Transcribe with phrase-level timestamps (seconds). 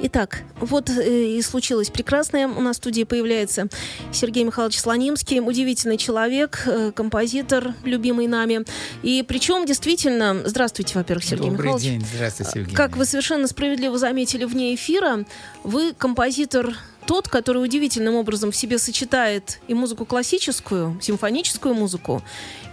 [0.00, 2.46] Итак, вот э, и случилось прекрасное.
[2.46, 3.68] У нас в студии появляется
[4.12, 8.64] Сергей Михайлович Слонимский, удивительный человек, э, композитор, любимый нами.
[9.02, 11.84] И причем действительно, здравствуйте, во-первых, Сергей Добрый Михайлович.
[11.84, 12.76] день, здравствуйте, Евгений.
[12.76, 15.24] Как вы совершенно справедливо заметили вне эфира,
[15.64, 16.76] вы композитор
[17.08, 22.22] тот, который удивительным образом в себе сочетает и музыку классическую, симфоническую музыку,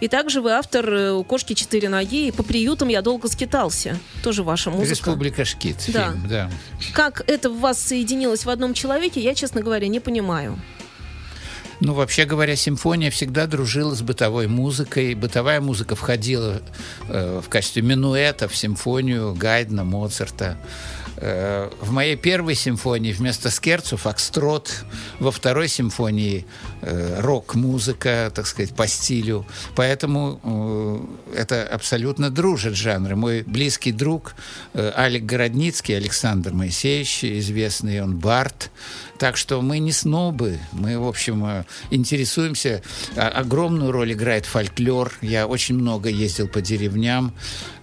[0.02, 3.98] и также вы автор э, «У кошки четыре ноги» и «По приютам я долго скитался».
[4.22, 4.90] Тоже ваша музыка.
[4.90, 6.10] Республика Шкит, Да.
[6.10, 6.50] фильм, да.
[6.92, 10.58] Как это в вас соединилось в одном человеке, я, честно говоря, не понимаю.
[11.80, 15.14] Ну, вообще говоря, симфония всегда дружила с бытовой музыкой.
[15.14, 16.60] Бытовая музыка входила
[17.08, 20.58] э, в качестве минуэта в симфонию Гайдна, Моцарта.
[21.18, 24.84] Э, в моей первой симфонии вместо скерцу фокстрот,
[25.18, 26.46] во второй симфонии
[26.82, 29.46] э, рок-музыка, так сказать, по стилю.
[29.74, 33.16] Поэтому э, это абсолютно дружат жанры.
[33.16, 34.34] Мой близкий друг
[34.74, 38.70] Алик Городницкий, Александр Моисеевич, известный он Барт.
[39.18, 42.82] Так что мы не снобы, мы, в общем, э, интересуемся.
[43.16, 45.12] А- Огромную роль играет фольклор.
[45.22, 47.32] Я очень много ездил по деревням,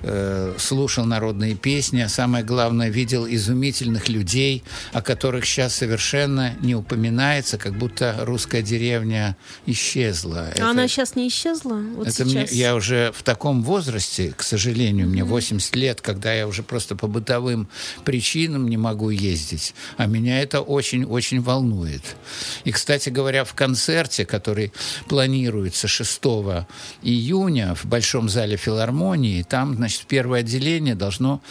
[0.02, 6.76] э, слушал народные песни, а самое главное, видел изумительных людей, о которых сейчас совершенно не
[6.76, 10.48] упоминается, как будто русская деревня исчезла.
[10.48, 11.82] А Это- она сейчас не исчезла?
[11.96, 16.48] Вот это мне, я уже в таком возрасте, к сожалению, мне 80 лет, когда я
[16.48, 17.68] уже просто по бытовым
[18.04, 19.74] причинам не могу ездить.
[19.98, 22.02] А меня это очень-очень волнует.
[22.64, 24.74] И, кстати говоря, в концерте, который
[25.08, 26.22] планируется 6
[27.02, 31.42] июня в Большом зале филармонии, там, значит, первое отделение должно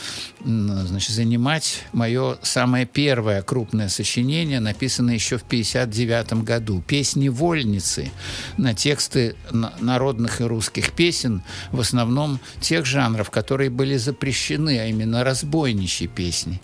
[0.45, 6.83] значит, занимать мое самое первое крупное сочинение, написанное еще в 59 году.
[6.87, 8.11] «Песни вольницы»
[8.57, 14.87] на тексты на- народных и русских песен, в основном тех жанров, которые были запрещены, а
[14.87, 16.61] именно разбойничьи песни.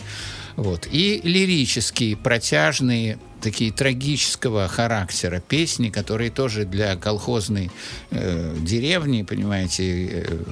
[0.55, 0.87] Вот.
[0.91, 7.71] И лирические, протяжные, такие трагического характера песни, которые тоже для колхозной
[8.11, 10.43] э, деревни, понимаете, э,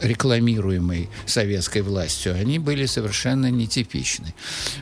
[0.00, 4.34] рекламируемой советской властью, они были совершенно нетипичны.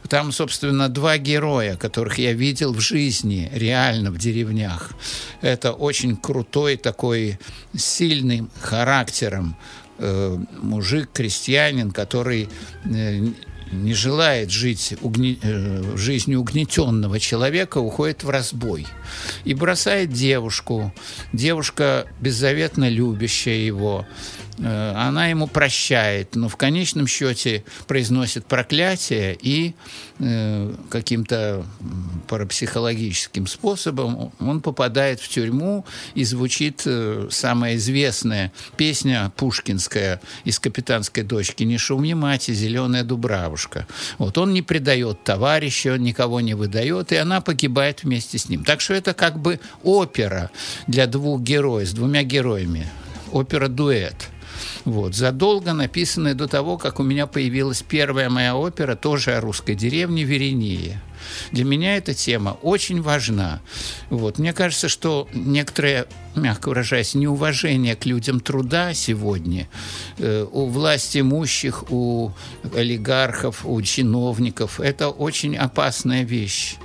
[0.08, 4.92] Там, собственно, два героя, которых я видел в жизни, реально в деревнях.
[5.40, 7.38] Это очень крутой такой,
[7.74, 9.56] сильным характером
[9.98, 12.48] э, мужик, крестьянин, который
[12.84, 13.26] э,
[13.72, 18.86] не желает жить угне- э, жизнью угнетенного человека, уходит в разбой
[19.44, 20.92] и бросает девушку.
[21.32, 24.06] Девушка беззаветно любящая его.
[24.58, 29.74] Э, Она ему прощает, но в конечном счете произносит проклятие и
[30.18, 31.64] э, каким-то
[32.28, 41.22] парапсихологическим способом он попадает в тюрьму и звучит э, самая известная песня пушкинская из «Капитанской
[41.22, 43.86] дочки» «Не шуми, мать, зеленая дубравушка».
[44.18, 48.64] Вот он не предает товарища, он никого не выдает, и она погибает вместе с ним.
[48.64, 50.50] Так что это как бы опера
[50.86, 52.86] для двух героев, с двумя героями.
[53.30, 54.30] Опера-дуэт.
[54.88, 55.14] Вот.
[55.14, 60.24] Задолго написанная до того, как у меня появилась первая моя опера, тоже о русской деревне
[60.24, 61.02] Веренея.
[61.52, 63.60] Для меня эта тема очень важна.
[64.08, 64.38] Вот.
[64.38, 69.68] Мне кажется, что некоторое, мягко выражаясь, неуважение к людям труда сегодня
[70.16, 72.32] э, у власть имущих, у
[72.74, 76.76] олигархов, у чиновников– это очень опасная вещь.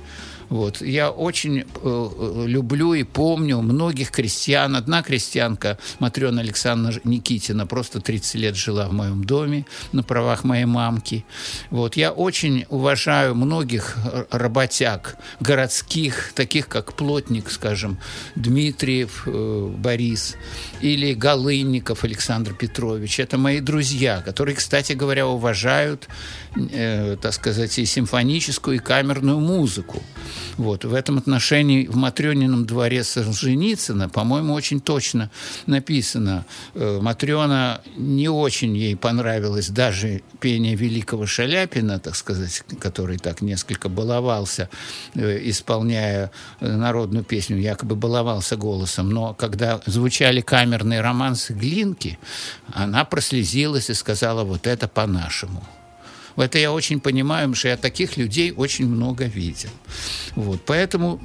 [0.54, 0.82] Вот.
[0.82, 4.76] Я очень э, э, люблю и помню многих крестьян.
[4.76, 10.66] Одна крестьянка, Матрена Александровна Никитина, просто 30 лет жила в моем доме на правах моей
[10.66, 11.24] мамки.
[11.70, 11.96] Вот.
[11.96, 13.96] Я очень уважаю многих
[14.30, 17.98] работяг городских, таких как Плотник, скажем,
[18.36, 20.36] Дмитриев э, Борис
[20.80, 23.18] или Голынников Александр Петрович.
[23.18, 26.06] Это мои друзья, которые, кстати говоря, уважают,
[26.56, 30.02] э, так сказать, и симфоническую, и камерную музыку.
[30.56, 30.84] Вот.
[30.84, 35.30] В этом отношении в Матрёнином дворе Солженицына, по-моему, очень точно
[35.66, 36.46] написано.
[36.74, 43.88] Э, Матрёна не очень ей понравилось даже пение великого Шаляпина, так сказать, который так несколько
[43.88, 44.68] баловался,
[45.14, 46.30] э, исполняя
[46.60, 49.10] э, народную песню, якобы баловался голосом.
[49.10, 52.18] Но когда звучали камерные романсы Глинки,
[52.72, 55.64] она прослезилась и сказала, вот это по-нашему.
[56.36, 59.70] Это я очень понимаю, потому что я таких людей очень много видел.
[60.34, 60.60] Вот.
[60.66, 61.20] Поэтому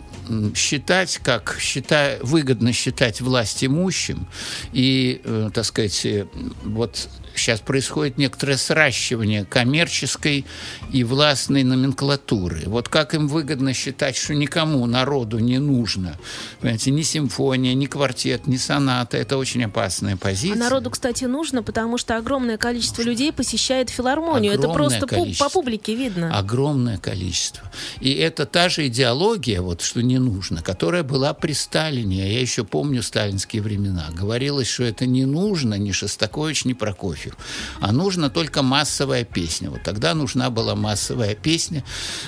[0.55, 4.27] считать, как считая, выгодно считать власть имущим
[4.73, 6.27] и, э, так сказать, э,
[6.63, 7.09] вот
[7.39, 10.45] сейчас происходит некоторое сращивание коммерческой
[10.91, 12.63] и властной номенклатуры.
[12.65, 16.17] Вот как им выгодно считать, что никому, народу не нужно,
[16.59, 19.17] понимаете, ни симфония, ни квартет, ни соната.
[19.17, 20.53] Это очень опасная позиция.
[20.53, 24.53] А народу, кстати, нужно, потому что огромное количество людей посещает филармонию.
[24.53, 26.37] Огромное это просто по публике видно.
[26.37, 27.69] Огромное количество.
[27.99, 32.33] И это та же идеология, вот что не нужно, которая была при Сталине.
[32.33, 34.07] Я еще помню сталинские времена.
[34.13, 37.37] Говорилось, что это не нужно ни Шостакович, ни Прокофьев.
[37.79, 39.69] А нужна только массовая песня.
[39.69, 41.83] Вот тогда нужна была массовая песня.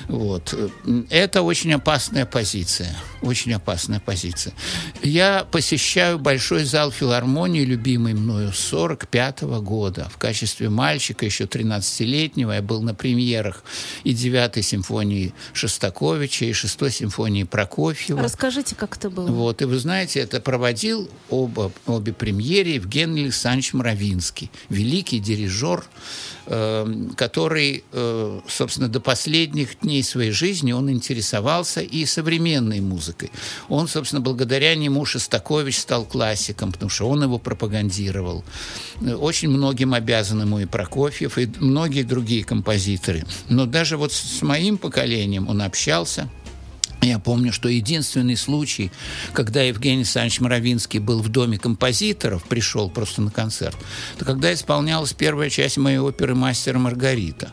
[0.08, 0.54] Вот.
[1.10, 2.96] Это очень опасная позиция.
[3.22, 4.52] Очень опасная позиция.
[5.02, 10.08] Я посещаю большой зал филармонии, любимый мною, с 45 -го года.
[10.12, 13.64] В качестве мальчика, еще 13-летнего, я был на премьерах
[14.04, 18.22] и 9 симфонии Шостаковича, и 6 симфонии Прокофьева.
[18.22, 19.26] Расскажите, как это было.
[19.26, 19.62] Вот.
[19.62, 25.84] И вы знаете, это проводил оба, обе премьеры Евгений Александрович Мравинский, великий дирижер,
[26.46, 26.86] э,
[27.16, 33.30] который, э, собственно, до последних дней своей жизни он интересовался и современной музыкой.
[33.68, 38.44] Он, собственно, благодаря нему Шостакович стал классиком, потому что он его пропагандировал.
[39.00, 43.24] Очень многим обязан ему и Прокофьев, и многие другие композиторы.
[43.48, 46.28] Но даже вот с моим поколением он общался–
[47.02, 48.92] я помню, что единственный случай,
[49.32, 53.76] когда Евгений Александрович Моровинский был в доме композиторов, пришел просто на концерт,
[54.14, 57.50] это когда исполнялась первая часть моей оперы «Мастер Маргарита».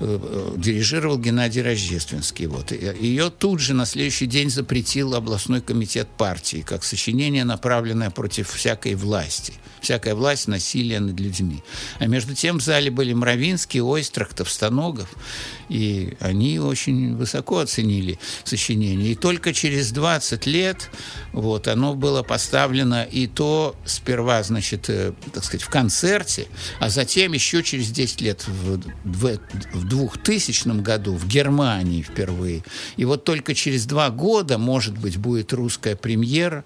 [0.00, 2.46] Э, дирижировал Геннадий Рождественский.
[2.46, 2.72] Вот.
[2.72, 8.94] Ее тут же на следующий день запретил областной комитет партии, как сочинение, направленное против всякой
[8.94, 9.54] власти.
[9.80, 11.62] Всякая власть, насилие над людьми.
[11.98, 15.08] А между тем в зале были Мравинский, Ойстрахтов, Станогов,
[15.68, 19.12] и они очень высоко оценили сочинение сочинение.
[19.12, 20.90] И только через 20 лет
[21.32, 26.46] вот, оно было поставлено и то сперва, значит, э, так сказать, в концерте,
[26.80, 29.38] а затем еще через 10 лет в, в,
[29.72, 32.62] в 2000 году в Германии впервые.
[32.96, 36.64] И вот только через два года, может быть, будет русская премьера,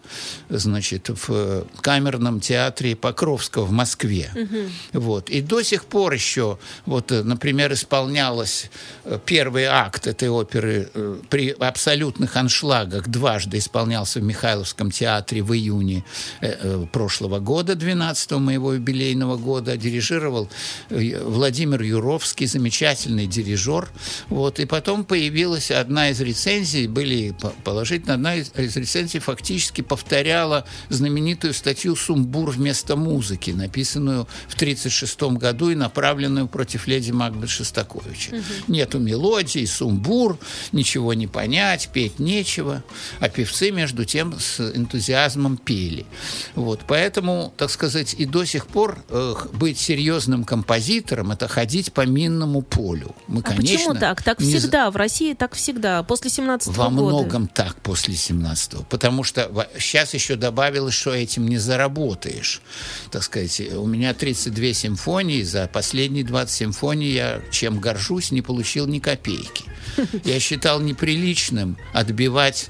[0.49, 4.31] значит, в камерном театре Покровского в Москве.
[4.35, 5.01] Угу.
[5.01, 5.31] Вот.
[5.31, 8.71] И до сих пор еще, вот, э, например, исполнялось
[9.05, 10.89] э, первый акт этой оперы
[11.29, 16.05] при абсолютных аншлагах дважды исполнялся в Михайловском театре в июне
[16.41, 19.77] э, э, прошлого года, 12 моего юбилейного года.
[19.77, 20.49] Дирижировал
[20.89, 23.89] э, Владимир Юровский, замечательный дирижер.
[24.29, 24.61] Вот.
[24.61, 27.35] И потом появилась одна из рецензий, были
[27.65, 35.71] положительно, одна из рецензий фактически повторяла знаменитую статью «Сумбур вместо музыки», написанную в 1936 году
[35.71, 38.37] и направленную против леди Макбет Шостаковича.
[38.37, 38.45] Угу.
[38.69, 40.39] Нету мелодии, сумбур,
[40.73, 42.83] ничего не понять, петь нечего,
[43.21, 46.07] а певцы, между тем, с энтузиазмом пели.
[46.55, 52.07] Вот, поэтому, так сказать, и до сих пор э, быть серьезным композитором– это ходить по
[52.07, 53.00] минному полю.
[53.27, 54.23] Мы, а конечно, почему так?
[54.23, 54.55] Так не...
[54.55, 57.17] всегда, в России так всегда, после 17 -го Во года.
[57.17, 62.63] многом так после 17-го, потому что сейчас еще добавилось, что этим не заработаешь.
[63.11, 68.87] Так сказать, у меня 32 симфонии, за последние 20 симфоний я чем горжусь, не получил
[68.87, 69.65] ни копейки.
[70.25, 72.69] Я считал неприличным отбивать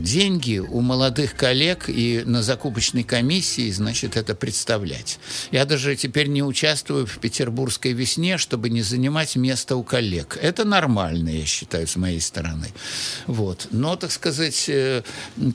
[0.00, 5.18] деньги у молодых коллег и на закупочной комиссии, значит, это представлять.
[5.50, 10.38] Я даже теперь не участвую в петербургской весне, чтобы не занимать место у коллег.
[10.40, 12.68] Это нормально, я считаю, с моей стороны.
[13.26, 13.68] Вот.
[13.70, 15.02] Но, так сказать, э,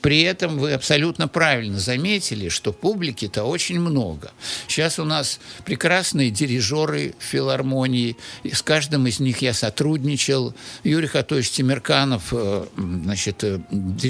[0.02, 4.32] при этом вы абсолютно правильно заметили, что публики-то очень много.
[4.68, 10.54] Сейчас у нас прекрасные дирижеры филармонии, и с каждым из них я сотрудничал.
[10.84, 13.60] Юрий Хатович Тимирканов, э, значит, э,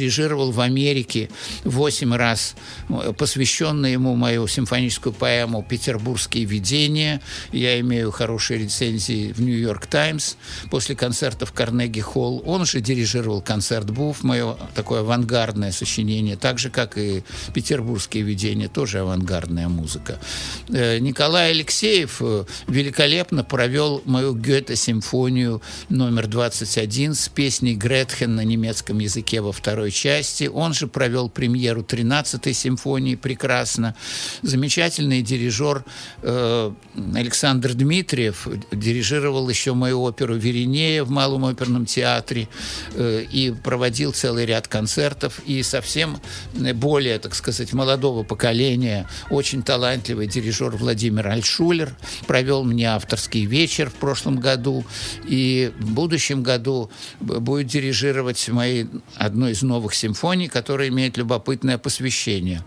[0.02, 1.30] дирижировал в Америке
[1.64, 2.56] восемь раз,
[2.90, 7.22] э, посвященную ему мою симфоническую поэму «Петербургские видения».
[7.52, 10.36] Я имею хорошие рецензии в «Нью-Йорк Таймс»
[10.72, 12.42] после концерта в Карнеги-Холл.
[12.46, 18.68] Он же дирижировал концерт «Буф», мое такое авангардное сочинение, так же, как и «Петербургские видения»,
[18.68, 20.20] тоже авангардная музыка.
[20.68, 22.22] Николай Алексеев
[22.68, 30.50] великолепно провел мою Гёте-симфонию номер 21 с песней Гретхен на немецком языке во второй части.
[30.52, 33.96] Он же провел премьеру 13-й симфонии прекрасно.
[34.42, 35.84] Замечательный дирижер
[36.22, 36.72] э,
[37.16, 42.48] Александр Дмитриев дирижировал еще мою оперу «Веринея» в Малом оперном театре
[42.94, 45.42] э, и проводил целый ряд концертов.
[45.46, 46.20] И совсем
[46.54, 51.96] более, так сказать, молодого поколения, очень талантливый дирижер Владимир Альшулер
[52.28, 54.86] провел мне авторский вечер в прошлом году.
[55.28, 62.64] И в будущем году будет дирижировать мои, одну из новых симфоний, которая имеет любопытное посвящение.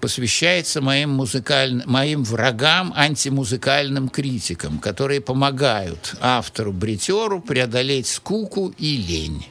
[0.00, 9.46] Посвящается моим, музыкальным, моим врагам, антимузыкальным критикам, которые помогают автору-бритеру преодолеть скуку и лень.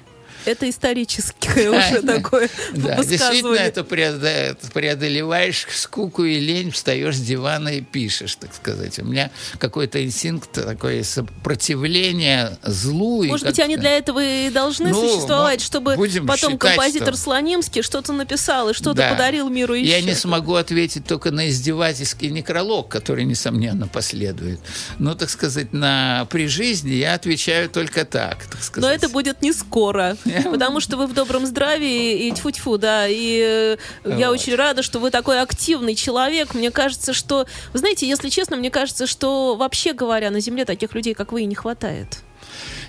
[0.46, 7.82] Это историческое уже такое Да, действительно, это преодолеваешь скуку и лень, встаешь с дивана и
[7.82, 9.00] пишешь, так сказать.
[9.00, 13.24] У меня какой-то инстинкт, такое сопротивление злу.
[13.26, 15.98] Может быть, они для этого и должны ну, существовать, чтобы
[16.28, 17.16] потом композитор.
[17.16, 19.10] Слонимский что-то написал и что-то да.
[19.12, 19.90] подарил миру еще.
[19.90, 24.60] Я не смогу ответить только на издевательский некролог, который, несомненно, последует.
[25.00, 28.90] Но, так сказать, на при жизни я отвечаю только так, так сказать.
[28.90, 30.18] Но это будет не скоро.
[30.52, 33.08] Потому что вы в добром здравии и тьфу-тьфу, да.
[33.08, 36.54] И э, я очень рада, что вы такой активный человек.
[36.54, 37.46] Мне кажется, что...
[37.74, 41.44] Вы знаете, если честно, мне кажется, что вообще говоря, на Земле таких людей, как вы,
[41.44, 42.24] и не хватает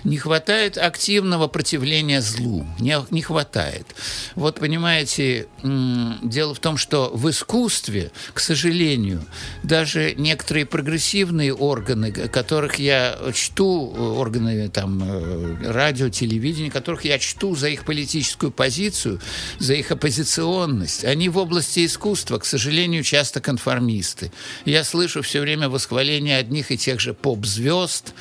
[0.05, 2.65] не хватает активного противления злу.
[2.79, 3.87] Не, не хватает.
[4.35, 9.25] Вот понимаете, дело в том, что в искусстве, к сожалению,
[9.63, 17.55] даже некоторые прогрессивные органы, которых я чту, органы там, э, радио, телевидения, которых я чту
[17.55, 19.19] за их политическую позицию,
[19.59, 24.31] за их оппозиционность, они в области искусства, к сожалению, часто конформисты.
[24.65, 28.13] Я слышу все время восхваление одних и тех же поп-звезд,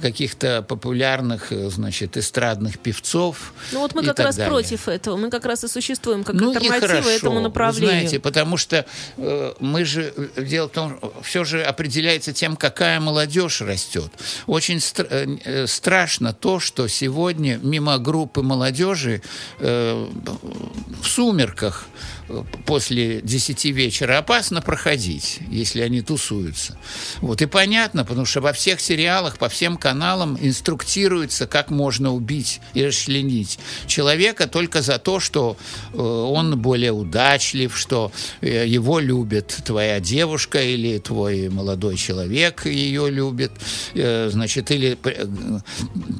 [0.00, 3.52] каких-то популярных популярных, э, значит, эстрадных певцов.
[3.72, 4.50] Ну вот мы как раз далее.
[4.50, 5.16] против этого.
[5.16, 7.90] Мы как раз и существуем как ну, альтернатива этому направлению.
[7.90, 12.56] Вы знаете, потому что э, мы же, э, дело в том, все же определяется тем,
[12.56, 14.10] какая молодежь растет.
[14.46, 19.22] Очень стр э, э, страшно то, что сегодня мимо группы молодежи
[19.58, 20.08] э,
[21.02, 21.86] в сумерках
[22.64, 26.78] после 10 вечера опасно проходить, если они тусуются.
[27.20, 32.60] Вот и понятно, потому что во всех сериалах, по всем каналам инструктируется, как можно убить
[32.74, 35.56] и расчленить человека только за то, что
[35.92, 43.10] э, он более удачлив, что э, его любит твоя девушка или твой молодой человек ее
[43.10, 43.52] любит,
[43.94, 44.98] э, значит, или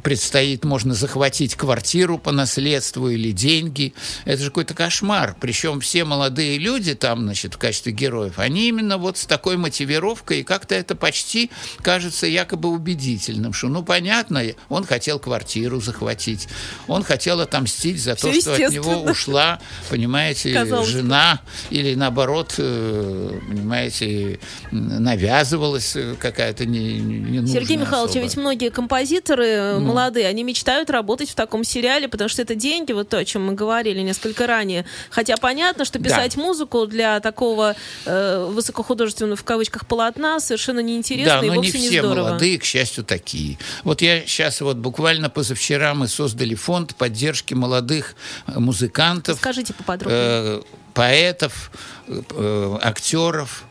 [0.02, 3.92] предстоит, можно захватить квартиру по наследству или деньги.
[4.25, 5.36] Это же какой-то кошмар.
[5.40, 9.56] Причем все все молодые люди там, значит, в качестве героев, они именно вот с такой
[9.56, 11.50] мотивировкой, и как-то это почти
[11.80, 16.48] кажется якобы убедительным, что, ну, понятно, он хотел квартиру захватить,
[16.86, 23.40] он хотел отомстить за то, что от него ушла, понимаете, Казалось жена, или наоборот, э,
[23.48, 24.38] понимаете,
[24.70, 28.24] навязывалась какая-то не, не Сергей Михайлович, особо.
[28.24, 29.86] ведь многие композиторы ну.
[29.86, 33.46] молодые, они мечтают работать в таком сериале, потому что это деньги, вот то, о чем
[33.46, 34.84] мы говорили несколько ранее.
[35.08, 36.43] Хотя понятно, что писать да.
[36.43, 37.75] музыку для такого
[38.05, 42.28] э, высокохудожественного в кавычках полотна совершенно неинтересно да, и вовсе не все не здорово.
[42.28, 43.59] молодые, к счастью, такие.
[43.85, 48.14] Вот я сейчас вот буквально позавчера мы создали фонд поддержки молодых
[48.47, 49.38] э, музыкантов.
[49.38, 50.21] Скажите поподробнее.
[50.21, 50.62] Э,
[50.95, 51.71] поэтов,
[52.09, 53.64] э, актеров,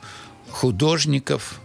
[0.49, 1.59] художников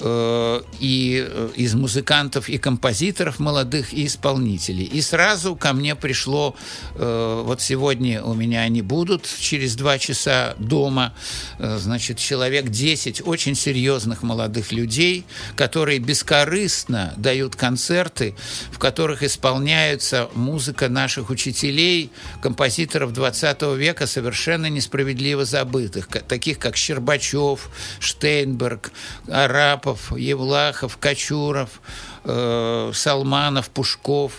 [0.00, 4.84] и э, из музыкантов и композиторов молодых и исполнителей.
[4.84, 6.54] И сразу ко мне пришло,
[6.94, 11.14] э, вот сегодня у меня они будут через два часа дома,
[11.58, 15.24] значит, человек 10 очень серьезных молодых людей,
[15.56, 18.34] которые бескорыстно дают концерты,
[18.70, 27.68] в которых исполняется музыка наших учителей, композиторов 20 века, совершенно несправедливо забытых, таких как Щербачев,
[28.00, 28.92] Штейнберг,
[29.88, 31.80] Арапов, Евлахов, Кочуров,
[32.24, 34.32] э, Салманов, Пушков.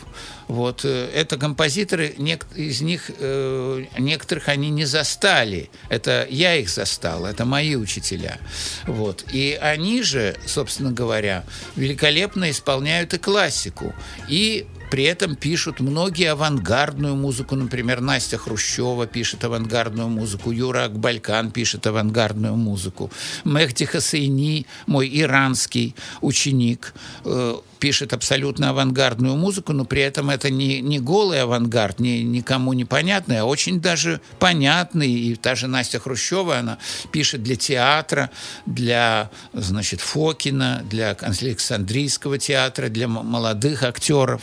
[0.48, 0.86] Вот.
[0.86, 2.08] Э, это композиторы,
[2.56, 5.70] из них э, некоторых они не застали.
[5.90, 8.38] Это я их застал, это мои учителя.
[8.86, 9.26] Вот.
[9.32, 11.44] И они же, собственно говоря,
[11.76, 13.94] великолепно исполняют и классику.
[14.28, 17.56] И при этом пишут многие авангардную музыку.
[17.56, 23.12] Например, Настя Хрущева пишет авангардную музыку, Юра Акбалькан пишет авангардную музыку.
[23.44, 26.94] Мехди Хасейни, мой иранский ученик,
[27.26, 32.74] э, пишет абсолютно авангардную музыку, но при этом это не, не голый авангард, не, никому
[32.74, 35.12] непонятный, а очень даже понятный.
[35.12, 36.78] И та же Настя Хрущева, она
[37.12, 38.30] пишет для театра,
[38.66, 44.42] для, значит, Фокина, для Александрийского театра, для молодых актеров.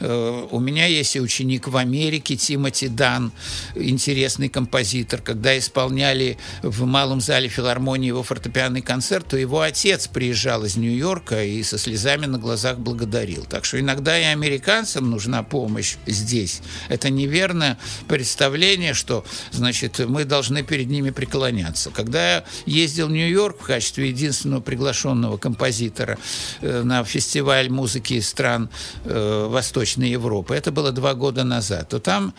[0.00, 3.32] Э, у меня есть и ученик в Америке, Тимоти Дан,
[3.74, 5.20] интересный композитор.
[5.20, 11.44] Когда исполняли в Малом зале филармонии его фортепианный концерт, то его отец приезжал из Нью-Йорка
[11.44, 13.44] и со слезами на глазах благодарил.
[13.44, 16.62] Так что иногда и американцам нужна помощь здесь.
[16.88, 17.78] Это неверное
[18.08, 21.90] представление, что, значит, мы должны перед ними преклоняться.
[21.90, 26.18] Когда я ездил в Нью-Йорк в качестве единственного приглашенного композитора
[26.60, 28.68] э, на фестиваль музыки стран
[29.04, 32.32] э, Восточной Европы, это было два года назад, то там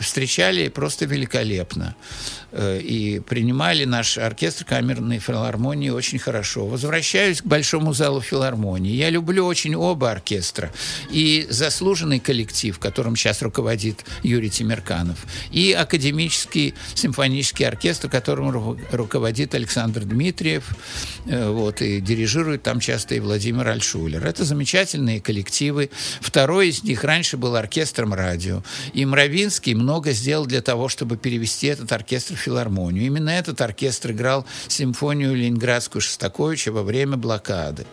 [0.00, 1.96] встречали просто великолепно.
[2.52, 6.66] Э, и принимали наш оркестр камерной филармонии очень хорошо.
[6.66, 8.92] Возвращаюсь к Большому залу филармонии.
[8.92, 10.70] Я люблю очень оба оркестра.
[11.10, 20.04] И заслуженный коллектив, которым сейчас руководит Юрий Тимирканов, и академический симфонический оркестр, которым руководит Александр
[20.04, 20.76] Дмитриев,
[21.26, 24.26] э, вот, и дирижирует там часто и Владимир Альшулер.
[24.26, 25.90] Это замечательные коллективы.
[26.20, 28.62] Второй из них раньше был оркестром радио.
[28.92, 33.06] И Мравинский много сделал для того, чтобы перевести этот оркестр филармонию.
[33.06, 37.86] Именно этот оркестр играл симфонию ленинградскую Шостаковича во время блокады.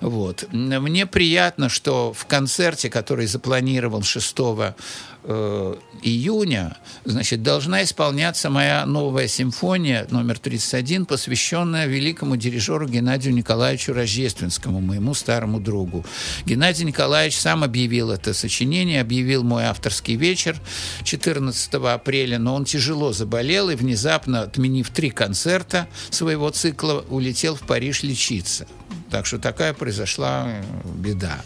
[0.00, 0.44] Вот.
[0.52, 4.36] Мне приятно, что в концерте, который запланировал 6
[5.28, 13.92] Э, июня, значит, должна исполняться моя новая симфония номер 31, посвященная великому дирижеру Геннадию Николаевичу
[13.92, 16.04] Рождественскому, моему старому другу.
[16.44, 20.60] Геннадий Николаевич сам объявил это сочинение, объявил мой авторский вечер
[21.02, 27.62] 14 апреля, но он тяжело заболел и внезапно, отменив три концерта своего цикла, улетел в
[27.62, 28.68] Париж лечиться.
[29.10, 31.42] Так что такая произошла э, беда.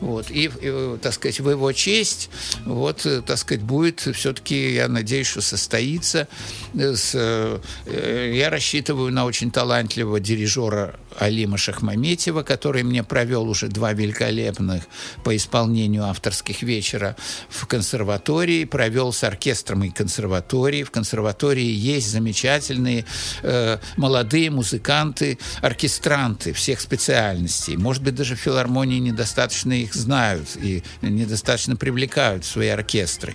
[0.00, 0.30] Вот.
[0.30, 2.30] И, и, так сказать, в его честь,
[2.64, 6.28] вот, э, так сказать, будет все-таки, я надеюсь, что состоится.
[6.74, 13.92] Э, с, я рассчитываю на очень талантливого дирижера Алима Шахмаметьева, который мне провел уже два
[13.92, 14.84] великолепных
[15.24, 17.16] по исполнению авторских вечера
[17.48, 20.82] в консерватории, провел с оркестром и консерватории.
[20.82, 23.04] В консерватории есть замечательные
[23.42, 27.76] э, молодые музыканты, оркестранты всех специальностей.
[27.76, 33.34] Может быть, даже филармонии недостаточно их знают и недостаточно привлекают в свои оркестры.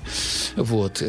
[0.56, 1.04] Вот.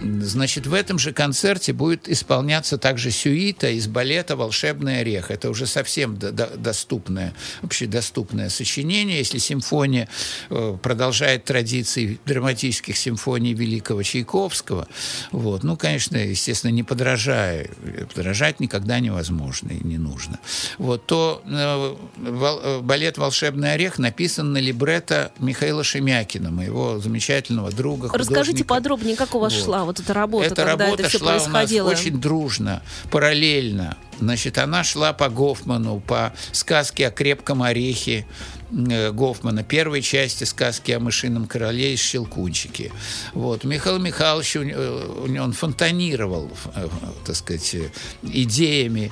[0.00, 5.30] Э, Значит, в этом же концерте будет исполняться также сюита из балета «Волшебный орех».
[5.30, 9.18] Это уже совсем доступное, общедоступное сочинение.
[9.18, 10.08] Если симфония
[10.50, 14.86] э, продолжает традиции драматических симфоний великого Чайковского,
[15.32, 17.70] вот, ну, конечно, естественно, не подражая,
[18.14, 20.38] подражать никогда невозможно и не нужно,
[20.78, 28.10] вот, то э, э, балет «Волшебный орех» написан на либретто Михаила Шемякина, моего замечательного друга,
[28.12, 29.64] Расскажите подробнее, как у вас вот.
[29.64, 31.86] шла вот эта работа, эта когда работа это все шла происходило?
[31.86, 33.96] у нас очень дружно, параллельно.
[34.20, 38.26] Значит, она шла по Гофману, по сказке о крепком орехе,
[38.70, 42.92] Гофмана, первой части сказки о мышином короле из Щелкунчики.
[43.32, 43.64] Вот.
[43.64, 46.88] Михаил Михайлович, э, он фонтанировал, э,
[47.24, 47.76] так сказать,
[48.22, 49.10] идеями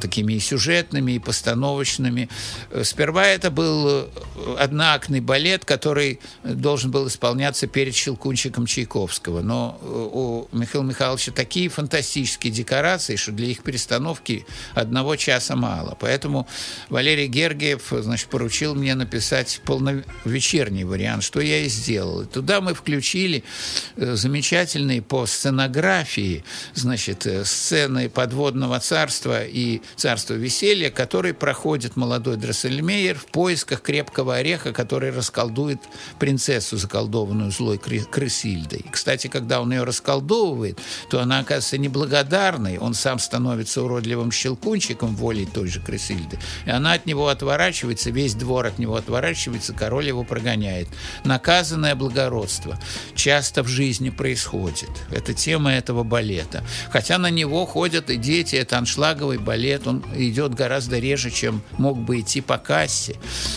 [0.00, 2.28] такими сюжетными и постановочными.
[2.82, 4.08] Сперва это был
[4.58, 9.42] одноактный балет, который должен был исполняться перед Щелкунчиком Чайковского.
[9.42, 15.96] Но у Михаила Михайловича такие фантастические декорации, что для их перестановки одного часа мало.
[16.00, 16.48] Поэтому
[16.88, 22.22] Валерий Гергиев значит, поручил мне написать полновечерний вариант, что я и сделал.
[22.22, 23.44] И туда мы включили
[23.96, 32.36] э, замечательные по сценографии, значит, э, сцены подводного царства и царства веселья, которые проходит молодой
[32.36, 35.80] Дроссельмейер в поисках крепкого ореха, который расколдует
[36.18, 38.84] принцессу, заколдованную злой Крысильдой.
[38.90, 40.78] Кстати, когда он ее расколдовывает,
[41.10, 46.92] то она оказывается неблагодарной, он сам становится уродливым щелкунчиком волей той же Крысильды, и она
[46.92, 50.88] от него отворачивается отворачивается, весь двор от него отворачивается, король его прогоняет.
[51.24, 52.78] Наказанное благородство
[53.14, 54.90] часто в жизни происходит.
[55.10, 56.64] Это тема этого балета.
[56.90, 61.98] Хотя на него ходят и дети, это аншлаговый балет, он идет гораздо реже, чем мог
[61.98, 63.16] бы идти по кассе.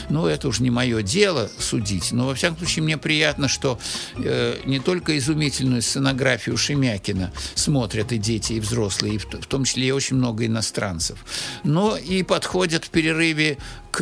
[0.10, 3.80] Ну, это уж не мое дело судить, но, во всяком случае, мне приятно, что
[4.18, 9.66] э, не только изумительную сценографию Шемякина смотрят и дети, и взрослые, и в, в том
[9.66, 11.20] числе и очень много иностранцев,
[11.64, 13.58] но и подходят в перерыве
[13.96, 14.02] к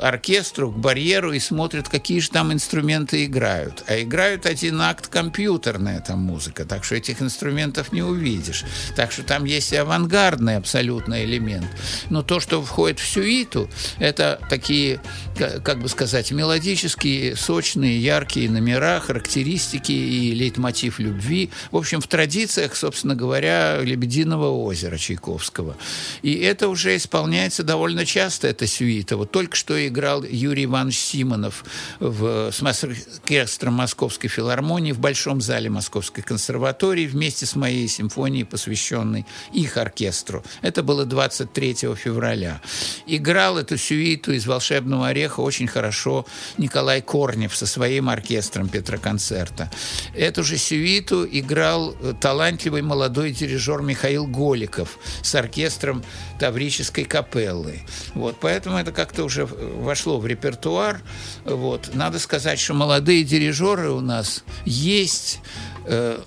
[0.00, 3.84] оркестру, к барьеру и смотрят, какие же там инструменты играют.
[3.86, 8.64] А играют один акт компьютерная там музыка, так что этих инструментов не увидишь.
[8.94, 11.66] Так что там есть и авангардный абсолютно элемент.
[12.10, 15.00] Но то, что входит в сюиту, это такие
[15.36, 21.50] как бы сказать, мелодические, сочные, яркие номера, характеристики и лейтмотив любви.
[21.70, 25.76] В общем, в традициях, собственно говоря, «Лебединого озера» Чайковского.
[26.22, 29.16] И это уже исполняется довольно часто, эта сюита.
[29.16, 31.64] Вот только что играл Юрий Иванович Симонов
[32.00, 39.26] в, с оркестром Московской филармонии в Большом зале Московской консерватории вместе с моей симфонией, посвященной
[39.52, 40.44] их оркестру.
[40.62, 42.60] Это было 23 февраля.
[43.06, 46.26] Играл эту сюиту из «Волшебного ореха» очень хорошо
[46.58, 49.70] Николай Корнев со своим оркестром Петроконцерта.
[50.14, 56.02] Эту же сюиту играл талантливый молодой дирижер Михаил Голиков с оркестром
[56.38, 57.80] Таврической капеллы.
[58.14, 61.02] Вот, поэтому это как-то уже вошло в репертуар.
[61.44, 61.90] Вот.
[61.94, 65.40] Надо сказать, что молодые дирижеры у нас есть,
[65.84, 66.20] э,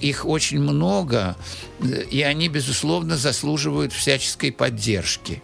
[0.00, 1.36] их очень много,
[2.10, 5.42] и они, безусловно, заслуживают всяческой поддержки.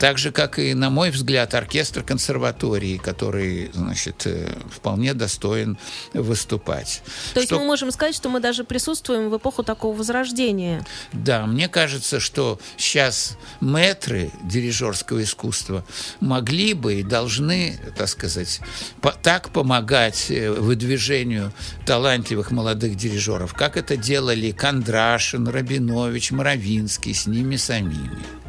[0.00, 5.76] Так же, как и, на мой взгляд, оркестр консерватории, который, значит, э, вполне достоин
[6.14, 7.02] выступать.
[7.34, 10.86] То есть мы можем сказать, что мы даже присутствуем в эпоху такого возрождения.
[11.12, 15.84] Да, мне кажется, что сейчас метры дирижерского искусства
[16.20, 18.60] могли бы и должны, так сказать,
[19.02, 21.52] по так помогать э, выдвижению
[21.84, 28.39] талантливых молодых дирижеров, как это делали Кондрашин, Рабинович, Моровинский с ними самими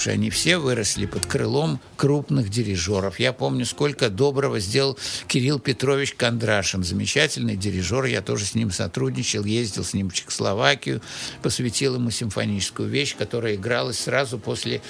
[0.00, 3.20] что они все выросли под крылом крупных дирижеров.
[3.20, 8.04] Я помню, сколько доброго сделал Кирилл Петрович Кондрашин, замечательный дирижер.
[8.04, 11.02] Я тоже с ним сотрудничал, ездил с ним в Чехословакию,
[11.42, 14.80] посвятил ему симфоническую вещь, которая игралась сразу после,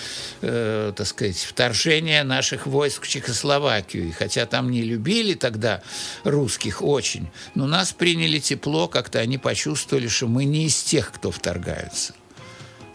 [0.43, 4.09] э, так сказать, вторжения наших войск в Чехословакию.
[4.09, 5.83] И хотя там не любили тогда
[6.23, 11.31] русских очень, но нас приняли тепло, как-то они почувствовали, что мы не из тех, кто
[11.31, 12.15] вторгаются.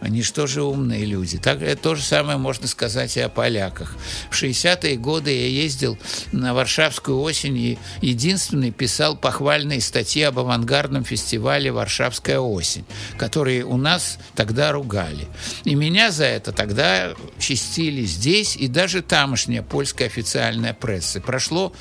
[0.06, 1.36] Они же тоже умные люди.
[1.36, 3.96] Так, это то же самое можно сказать и о поляках.
[4.30, 5.98] В 60-е годы я ездил
[6.30, 12.84] на Варшавскую осень и единственный писал похвальные статьи об авангардном фестивале «Варшавская осень»,
[13.18, 15.26] которые у нас тогда ругали.
[15.64, 21.20] И меня за это тогда чистили здесь и даже тамошняя польская официальная пресса.
[21.20, 21.72] Прошло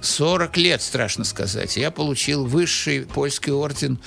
[0.00, 1.76] 40 лет, страшно сказать.
[1.76, 3.98] Я получил высший польский орден,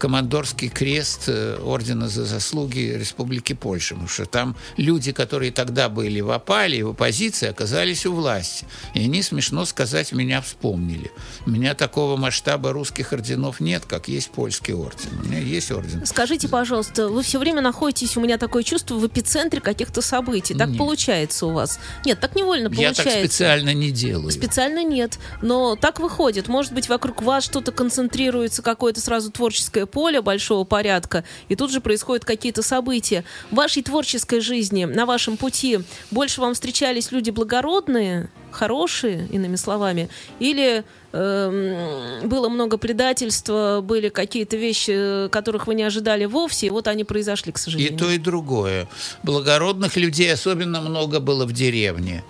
[0.00, 3.19] командорский крест э, ордена за заслуги Республики
[3.54, 8.66] Польша, потому что там люди, которые тогда были в опале, в оппозиции, оказались у власти.
[8.94, 11.10] И они, смешно сказать, меня вспомнили.
[11.46, 15.08] У меня такого масштаба русских орденов нет, как есть польский орден.
[15.22, 16.04] У меня есть орден.
[16.06, 20.54] Скажите, пожалуйста, вы все время находитесь, у меня такое чувство, в эпицентре каких-то событий.
[20.54, 20.78] Так нет.
[20.78, 21.78] получается у вас?
[22.04, 23.02] Нет, так невольно получается.
[23.02, 24.30] Я так специально не делаю.
[24.30, 25.18] Специально нет.
[25.42, 26.48] Но так выходит.
[26.48, 31.80] Может быть, вокруг вас что-то концентрируется, какое-то сразу творческое поле большого порядка, и тут же
[31.80, 37.30] происходят какие-то события события в вашей творческой жизни, на вашем пути, больше вам встречались люди
[37.30, 40.08] благородные, хорошие, иными словами,
[40.40, 46.88] или э, было много предательства, были какие-то вещи, которых вы не ожидали вовсе, и вот
[46.88, 47.94] они произошли, к сожалению.
[47.94, 48.86] И то, и другое.
[49.22, 52.22] Благородных людей особенно много было в деревне.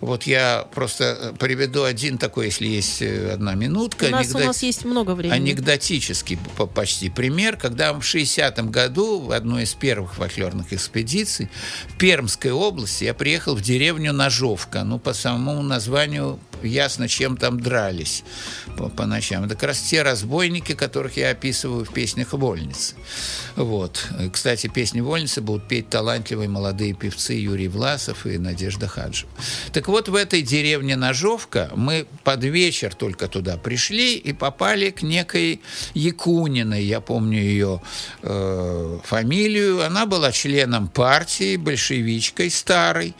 [0.00, 4.06] Вот я просто э, приведу один такой, если есть э, одна минутка.
[4.06, 4.42] У нас, анекдот...
[4.42, 5.36] у нас есть много времени.
[5.36, 6.38] Анекдотический
[6.74, 11.48] почти пример, когда в 60-м году в одной из первых фольклорных экспедиций
[11.88, 14.84] в Пермской области я приехал в деревню Ножовка.
[14.84, 18.24] Ну, по самому названию ясно, чем там дрались
[18.76, 19.44] по, по ночам.
[19.44, 22.94] Это как раз те разбойники, которых я описываю в песнях «Вольницы».
[23.56, 24.06] Вот.
[24.32, 29.26] Кстати, песни «Вольницы» будут петь талантливые молодые певцы Юрий Власов и Надежда Хаджи.
[29.72, 35.02] Так вот, в этой деревне Ножовка мы под вечер только туда пришли и попали к
[35.02, 35.60] некой
[35.94, 37.82] Якуниной, я помню ее
[38.22, 39.84] э, фамилию.
[39.84, 43.14] Она была членом партии, большевичкой старой.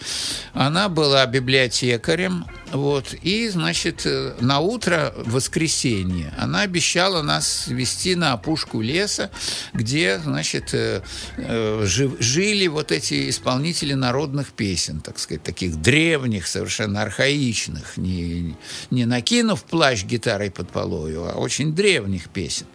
[0.52, 3.14] Она была библиотекарем, вот.
[3.26, 9.32] И, значит, э, на утро воскресенье она обещала нас вести на опушку леса,
[9.72, 11.02] где, значит, э,
[11.36, 11.84] э,
[12.20, 18.54] жили вот эти исполнители народных песен, так сказать, таких древних, совершенно архаичных, не,
[18.92, 22.66] не накинув плащ гитарой под полою, а очень древних песен.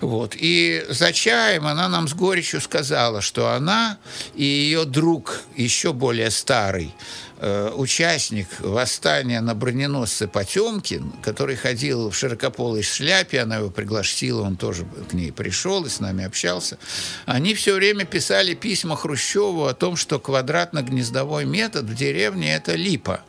[0.00, 0.36] Вот.
[0.38, 3.98] И за чаем она нам с горечью сказала, что она
[4.36, 6.94] и ее друг, еще более старый,
[7.74, 14.86] участник восстания на броненосце Потемкин, который ходил в широкополой шляпе, она его пригласила, он тоже
[15.10, 16.78] к ней пришел и с нами общался,
[17.26, 23.22] они все время писали письма Хрущеву о том, что квадратно-гнездовой метод в деревне– это липа,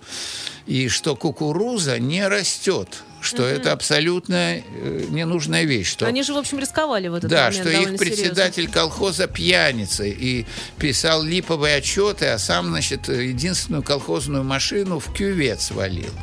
[0.67, 5.91] и что кукуруза не растет что это абсолютно э, ненужная вещь.
[5.91, 10.03] Что Они же, в общем, рисковали в этот да, момент что их председатель колхоза пьяница
[10.03, 10.45] и
[10.77, 16.13] писал липовые отчеты, а сам, значит, единственную колхозную машину в кювет свалил.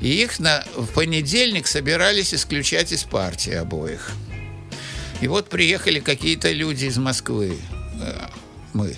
[0.00, 4.12] И их на, в понедельник собирались исключать из партии обоих.
[5.20, 7.56] И вот приехали какие-то люди из Москвы,
[8.00, 8.26] э,
[8.72, 8.96] мы,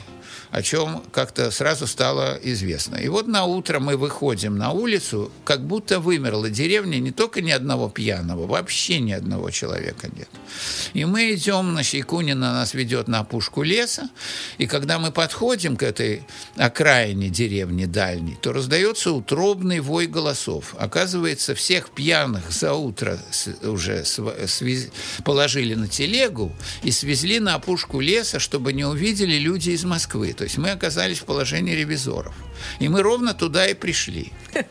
[0.50, 2.96] о чем как-то сразу стало известно.
[2.96, 7.50] И вот на утро мы выходим на улицу, как будто вымерла деревня, не только ни
[7.50, 10.28] одного пьяного, вообще ни одного человека нет.
[10.94, 14.08] И мы идем, на Якунина нас ведет на опушку леса,
[14.58, 16.22] и когда мы подходим к этой
[16.56, 20.74] окраине деревни дальней, то раздается утробный вой голосов.
[20.78, 23.18] Оказывается, всех пьяных за утро
[23.62, 24.88] уже свез...
[25.24, 30.34] положили на телегу и свезли на опушку леса, чтобы не увидели люди из Москвы.
[30.38, 32.32] То есть мы оказались в положении ревизоров.
[32.78, 34.32] И мы ровно туда и пришли.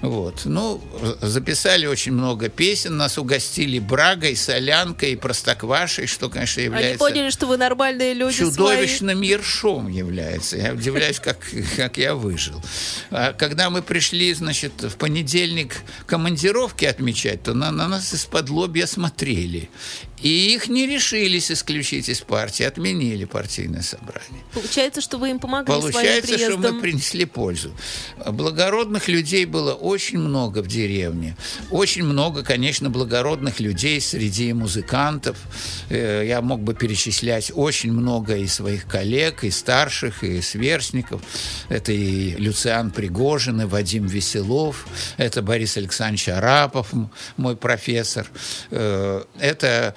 [0.00, 0.46] Вот.
[0.46, 0.82] Ну,
[1.20, 7.04] записали очень много песен, нас угостили брагой, солянкой, простоквашей, что, конечно, является...
[7.04, 9.28] Они поняли, что вы нормальные люди Чудовищным свои.
[9.28, 10.56] ершом является.
[10.56, 11.38] Я удивляюсь, как,
[11.76, 12.60] как я выжил.
[13.12, 18.86] А когда мы пришли, значит, в понедельник командировки отмечать, то на, на нас из-под лобья
[18.86, 19.70] смотрели.
[20.22, 24.42] И их не решились исключить из партии, отменили партийное собрание.
[24.54, 27.72] Получается, что вы им помогли Получается, что мы принесли пользу.
[28.24, 31.36] Благородных людей было очень много в деревне.
[31.70, 35.36] Очень много, конечно, благородных людей среди музыкантов.
[35.88, 41.20] Э, я мог бы перечислять очень много и своих коллег, и старших, и сверстников.
[41.68, 46.92] Это и Люциан Пригожин, и Вадим Веселов, это Борис Александрович Арапов,
[47.36, 48.26] мой профессор.
[48.70, 49.94] Э, это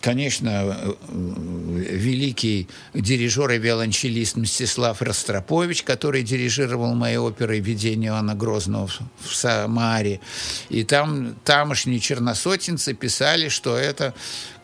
[0.00, 8.90] конечно, э, великий дирижер и виолончелист Мстислав Ростропович, который дирижировал моей оперой «Видение Иоанна Грозного»
[9.20, 10.20] в Самаре.
[10.68, 14.14] И там тамошние черносотенцы писали, что это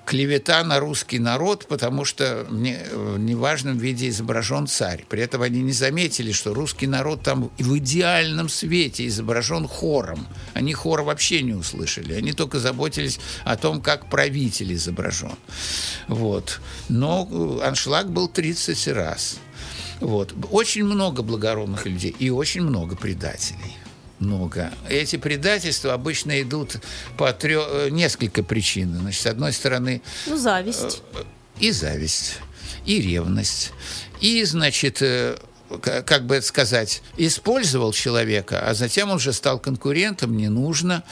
[0.07, 5.05] клевета на русский народ, потому что в неважном виде изображен царь.
[5.09, 10.27] При этом они не заметили, что русский народ там в идеальном свете изображен хором.
[10.55, 12.15] Они хор вообще не услышали.
[12.15, 15.37] Они только заботились о том, как правитель изображен.
[16.09, 16.61] Вот.
[16.89, 19.39] Но э, аншлаг был 30 раз.
[20.01, 20.35] Вот.
[20.51, 23.80] Очень много благородных людей и очень много предателей
[24.21, 24.73] много.
[24.89, 26.77] Эти предательства обычно идут
[27.17, 27.67] по трё...
[27.69, 28.97] Э, несколько причин.
[28.97, 30.03] Значит, с одной стороны...
[30.27, 31.03] Ну, зависть.
[31.15, 31.25] Э,
[31.59, 32.39] и зависть,
[32.87, 33.73] и ревность,
[34.21, 35.37] и, значит, э,
[35.79, 41.05] как бы это сказать, использовал человека, а затем он уже стал конкурентом, не нужно.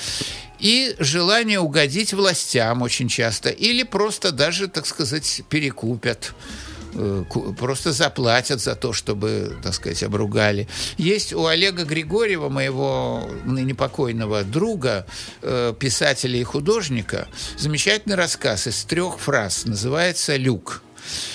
[0.58, 6.34] И желание угодить властям очень часто, или просто даже, так сказать, перекупят.
[6.94, 7.24] Э,
[7.58, 10.68] просто заплатят за то, чтобы, так сказать, обругали.
[10.96, 15.06] Есть у Олега Григорьева, моего ныне покойного друга,
[15.42, 19.64] э, писателя и художника, замечательный рассказ из трех фраз.
[19.66, 20.82] Называется «Люк».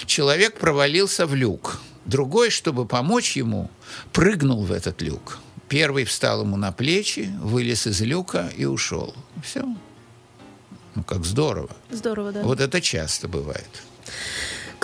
[0.05, 1.81] Человек провалился в люк.
[2.05, 3.71] Другой, чтобы помочь ему,
[4.11, 5.39] прыгнул в этот люк.
[5.69, 9.15] Первый встал ему на плечи, вылез из люка и ушел.
[9.41, 9.65] Все.
[10.95, 11.75] Ну, как здорово.
[11.89, 12.43] Здорово, да.
[12.43, 13.83] Вот это часто бывает.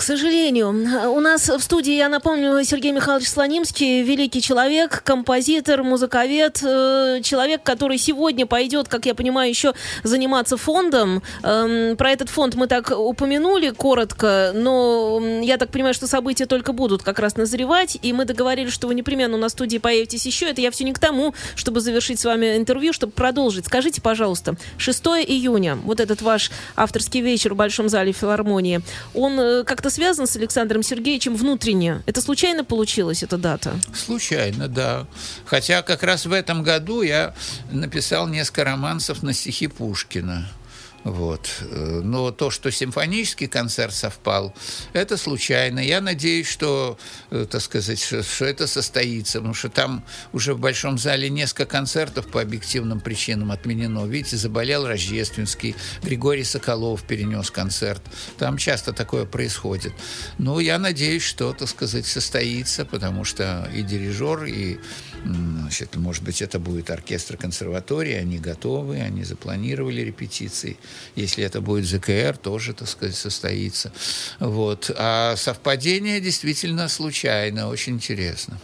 [0.00, 0.70] К сожалению,
[1.14, 7.62] у нас в студии, я напомню, Сергей Михайлович Слонимский, великий человек, композитор, музыковед, э, человек,
[7.62, 11.22] который сегодня пойдет, как я понимаю, еще заниматься фондом.
[11.42, 16.72] Эм, про этот фонд мы так упомянули коротко, но я так понимаю, что события только
[16.72, 20.46] будут как раз назревать, и мы договорились, что вы непременно на студии появитесь еще.
[20.46, 23.66] Это я все не к тому, чтобы завершить с вами интервью, чтобы продолжить.
[23.66, 28.80] Скажите, пожалуйста, 6 июня, вот этот ваш авторский вечер в Большом зале филармонии,
[29.12, 32.02] он э, как-то связан с Александром Сергеевичем внутренне?
[32.06, 33.72] Это случайно получилась эта дата?
[33.94, 35.06] Случайно, да.
[35.44, 37.34] Хотя как раз в этом году я
[37.72, 40.48] написал несколько романсов на стихи Пушкина.
[41.04, 41.48] Вот.
[41.70, 44.54] Но то, что симфонический концерт совпал,
[44.92, 45.80] это случайно.
[45.80, 46.98] Я надеюсь, что,
[47.30, 52.26] э, так сказать, что это состоится, потому что там уже в Большом зале несколько концертов
[52.26, 54.04] по объективным причинам отменено.
[54.06, 58.02] Видите, заболел Рождественский, Григорий Соколов перенес концерт.
[58.38, 59.94] Там часто такое происходит.
[60.38, 64.78] Но я надеюсь, что, так сказать, состоится, потому что и дирижер, и
[65.24, 70.78] Значит, может быть, это будет оркестр консерватории, они готовы, они запланировали репетиции.
[71.14, 73.92] Если это будет ЗКР, тоже, так сказать, состоится.
[74.38, 74.90] Вот.
[74.96, 78.58] А совпадение действительно случайно, очень интересно.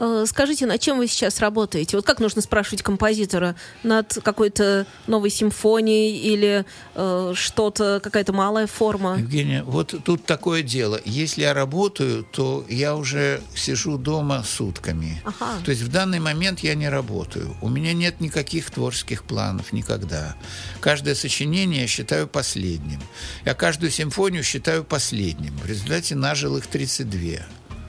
[0.00, 1.96] Э, скажите, над чем вы сейчас работаете?
[1.96, 3.56] Вот как нужно спрашивать композитора?
[3.82, 9.16] Над какой-то новой симфонией или э, что-то, какая-то малая форма?
[9.18, 11.00] Евгения, вот тут такое дело.
[11.04, 15.22] Если я работаю, то я уже сижу дома сутками.
[15.24, 15.60] Ага.
[15.64, 17.56] То есть в данный момент я не работаю.
[17.62, 20.36] У меня нет никаких творческих планов никогда.
[20.80, 23.00] Каждое сочинение я считаю последним.
[23.44, 25.56] Я каждую симфонию считаю последним.
[25.58, 27.46] В результате нажил их 32.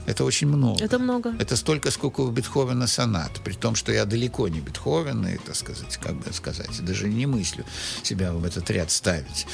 [0.08, 0.82] Это очень много.
[0.82, 1.34] Это много.
[1.38, 3.40] Это столько, сколько у Бетховена сонат.
[3.44, 7.26] При том, что я далеко не Бетховен, и, так сказать, как бы сказать, даже не
[7.26, 7.66] мыслю
[8.02, 9.46] себя в этот ряд ставить.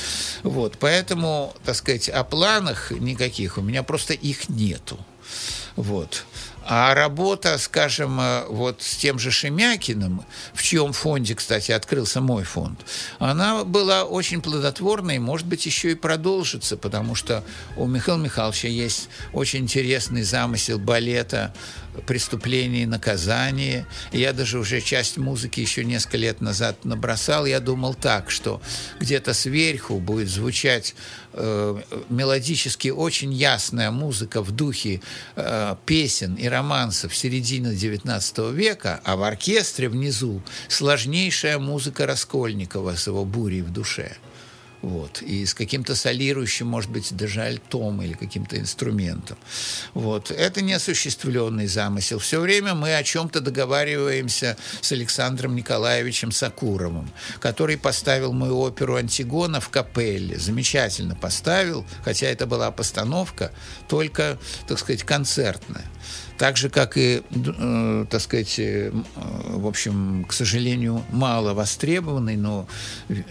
[0.44, 4.96] Вот, поэтому, так сказать, о планах никаких у меня просто их нету.
[5.74, 6.24] Вот.
[6.66, 10.24] А работа, скажем, э, вот с тем же Шемякиным,
[10.54, 12.80] в чьем фонде, кстати, открылся мой фонд,
[13.18, 17.44] она была очень плодотворной, может быть, еще и продолжится, потому что
[17.76, 21.52] у Михаила Михайловича есть очень интересный замысел балета
[22.06, 23.86] преступление и.
[24.12, 27.46] Я даже уже часть музыки еще несколько лет назад набросал.
[27.46, 28.60] Я думал так, что
[29.00, 30.94] где-то сверху будет звучать
[31.32, 31.76] э,
[32.08, 35.00] мелодически очень ясная музыка в духе
[35.36, 43.06] э, песен и романсов середины XIX века, а в оркестре внизу сложнейшая музыка Раскольникова с
[43.06, 44.16] его бурей в душе
[44.84, 49.38] вот, и с каким-то солирующим, может быть, даже альтом или каким-то инструментом.
[49.94, 50.30] Вот.
[50.30, 52.18] Это неосуществленный замысел.
[52.18, 59.58] Все время мы о чем-то договариваемся с Александром Николаевичем Сакуровым, который поставил мою оперу «Антигона»
[59.60, 60.38] в капелле.
[60.38, 63.52] Замечательно поставил, хотя это была постановка,
[63.88, 65.84] только, так сказать, концертная
[66.38, 68.90] так же, как и, э, так сказать, э,
[69.46, 72.66] в общем, к сожалению, мало востребованный, но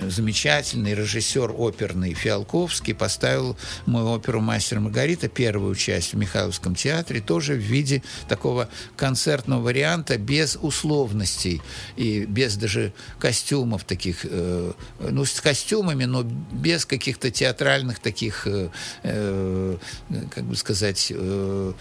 [0.02, 7.54] замечательный режиссер оперный Фиалковский поставил мою оперу «Мастер Маргарита», первую часть в Михайловском театре, тоже
[7.54, 11.62] в виде такого концертного варианта без условностей
[11.98, 18.70] и без даже костюмов таких, э, ну, с костюмами, но без каких-то театральных таких, э,
[19.04, 19.78] э,
[20.32, 21.74] как бы сказать, э,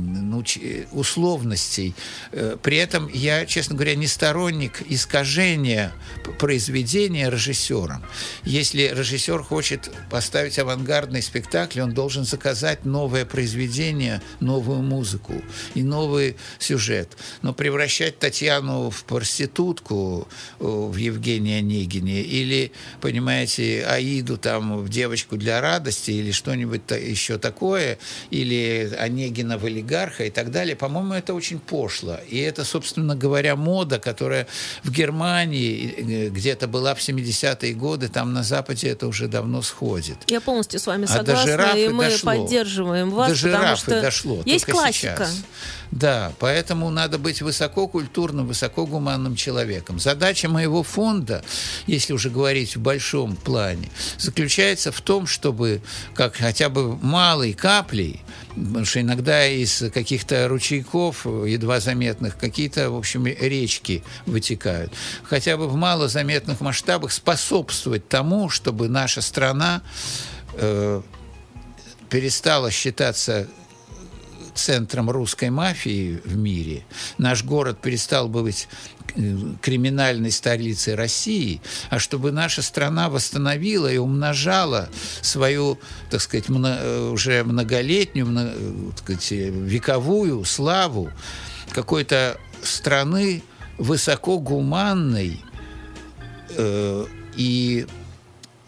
[0.00, 0.44] ну,
[0.92, 1.94] условностей.
[2.32, 5.92] Э, при этом я, честно говоря, не сторонник искажения
[6.38, 8.02] произведения режиссером.
[8.44, 15.34] Если режиссер хочет поставить авангардный спектакль, он должен заказать новое произведение, новую музыку
[15.74, 17.16] и новый сюжет.
[17.42, 25.36] Но превращать Татьяну в проститутку э, в Евгении Онегине или, понимаете, Аиду там в девочку
[25.36, 27.98] для радости или что-нибудь еще такое,
[28.30, 32.16] или Онегина в олигарха, и так далее, по-моему, это очень пошло.
[32.28, 34.46] И это, собственно говоря, мода, которая
[34.84, 40.16] в Германии э, где-то была в 70-е годы, там на Западе это уже давно сходит.
[40.28, 42.32] Я полностью с вами согласна, а и мы дошло.
[42.32, 45.26] поддерживаем вас, до потому что дошло, есть классика.
[45.26, 45.42] Сейчас.
[45.90, 49.98] Да, поэтому надо быть высококультурным, высокогуманным человеком.
[49.98, 51.42] Задача моего фонда,
[51.86, 55.82] если уже говорить в большом плане, заключается в том, чтобы
[56.14, 58.20] как хотя бы малой каплей,
[58.54, 65.68] потому что иногда из каких-то ручейков едва заметных какие-то, в общем, речки вытекают, хотя бы
[65.68, 69.80] в малозаметных масштабах способствовать тому, чтобы наша страна
[70.54, 71.00] э,
[72.10, 73.48] перестала считаться
[74.54, 76.84] центром русской мафии в мире,
[77.18, 78.68] наш город перестал бы быть
[79.60, 84.88] криминальной столицей России, а чтобы наша страна восстановила и умножала
[85.22, 85.78] свою,
[86.10, 91.10] так сказать, э, уже многолетнюю, э, так сказать, вековую славу
[91.72, 93.42] какой-то страны
[93.78, 95.40] высокогуманной
[96.56, 97.86] э, и,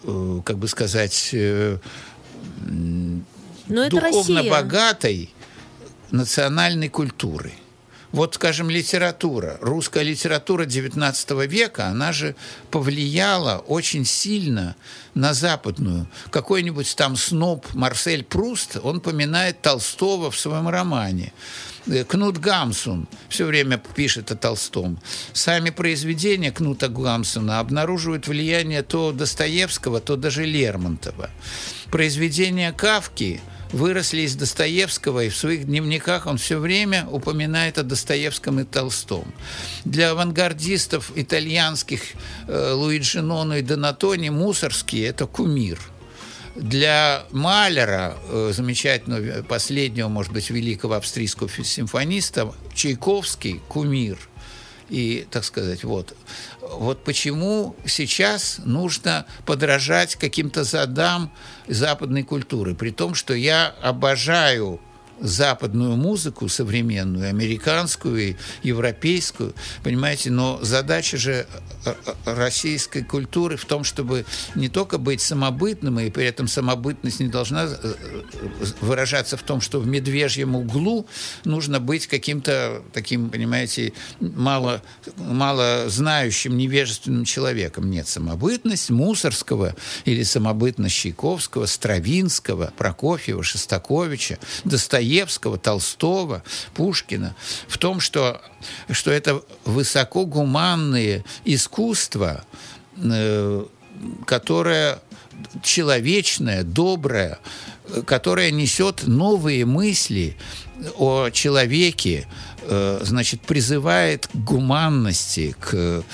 [0.04, 1.78] э, как бы сказать, э,
[3.68, 5.30] Но духовно богатой,
[6.10, 7.52] национальной культуры.
[8.12, 12.36] Вот, скажем, литература, русская литература XIX века, она же
[12.70, 14.76] повлияла очень сильно
[15.14, 16.06] на западную.
[16.30, 21.32] Какой-нибудь там сноб Марсель Пруст, он поминает Толстого в своем романе.
[21.86, 25.00] Э, Кнут Гамсун все время пишет о Толстом.
[25.32, 31.30] Сами произведения Кнута Гамсуна обнаруживают влияние то Достоевского, то даже Лермонтова.
[31.90, 33.40] Произведения Кавки–
[33.72, 39.32] выросли из Достоевского, и в своих дневниках он все время упоминает о Достоевском и Толстом.
[39.84, 42.02] Для авангардистов итальянских
[42.46, 45.78] э, Луиджи Нону и Донатони Мусорский– это кумир–
[46.54, 54.18] для Малера, э, замечательного последнего, может быть, великого австрийского симфониста, Чайковский– кумир–
[54.92, 56.14] и, так сказать, вот.
[56.60, 61.32] Вот почему сейчас нужно подражать каким-то задам
[61.66, 64.80] западной культуры, при том, что я обожаю
[65.22, 71.46] западную музыку современную, американскую и европейскую, понимаете, но задача же
[71.84, 77.20] э, э, российской культуры в том, чтобы не только быть самобытным, и при этом самобытность
[77.20, 77.94] не должна э,
[78.80, 81.06] выражаться в том, что в медвежьем углу
[81.44, 84.82] нужно быть каким-то таким, понимаете, мало,
[85.16, 87.90] мало знающим, невежественным человеком.
[87.90, 95.11] Нет, самобытность Мусорского или самобытность Чайковского, Стравинского, Прокофьева, Шостаковича, Достоевского,
[95.58, 96.42] Толстого,
[96.74, 97.34] Пушкина
[97.68, 98.40] в том, что,
[98.90, 102.44] что это высокогуманные искусства,
[102.96, 103.64] э,
[104.26, 104.98] которое
[105.62, 107.38] человечное, доброе,
[108.06, 110.36] которое несет новые мысли
[110.96, 112.26] о человеке,
[112.68, 116.04] значит, призывает к гуманности, к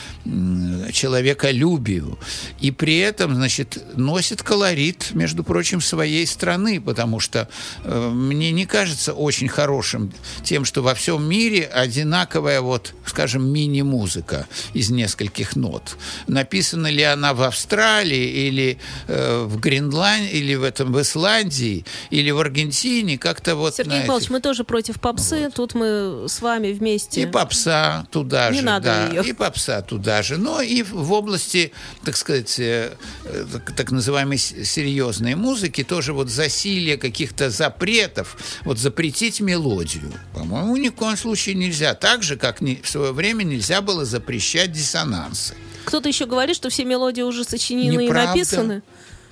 [0.92, 2.18] человеколюбию,
[2.60, 7.48] и при этом, значит, носит колорит, между прочим, своей страны, потому что
[7.84, 14.46] э, мне не кажется очень хорошим тем, что во всем мире одинаковая вот, скажем, мини-музыка
[14.74, 15.96] из нескольких нот.
[16.26, 22.30] Написана ли она в Австралии или э, в Гренландии, или в этом в Исландии, или
[22.30, 23.74] в Аргентине, как-то вот...
[23.74, 25.54] Сергей Павлович, мы тоже против попсы, вот.
[25.54, 27.22] тут мы с вами вместе.
[27.22, 29.24] И попса туда Не же, надо да, ее.
[29.24, 30.36] и попса туда же.
[30.36, 31.72] Но и в области,
[32.04, 32.92] так сказать, э,
[33.24, 33.44] э,
[33.76, 40.94] так называемой серьезной музыки тоже вот засилие каких-то запретов, вот запретить мелодию, по-моему, ни в
[40.94, 41.94] коем случае нельзя.
[41.94, 45.54] Так же, как в свое время нельзя было запрещать диссонансы.
[45.84, 48.22] Кто-то еще говорит, что все мелодии уже сочинены Неправда.
[48.22, 48.82] и написаны.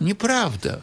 [0.00, 0.82] Неправда.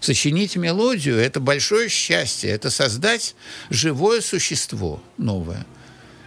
[0.00, 3.34] Сочинить мелодию– это большое счастье, это создать
[3.68, 5.66] живое существо новое.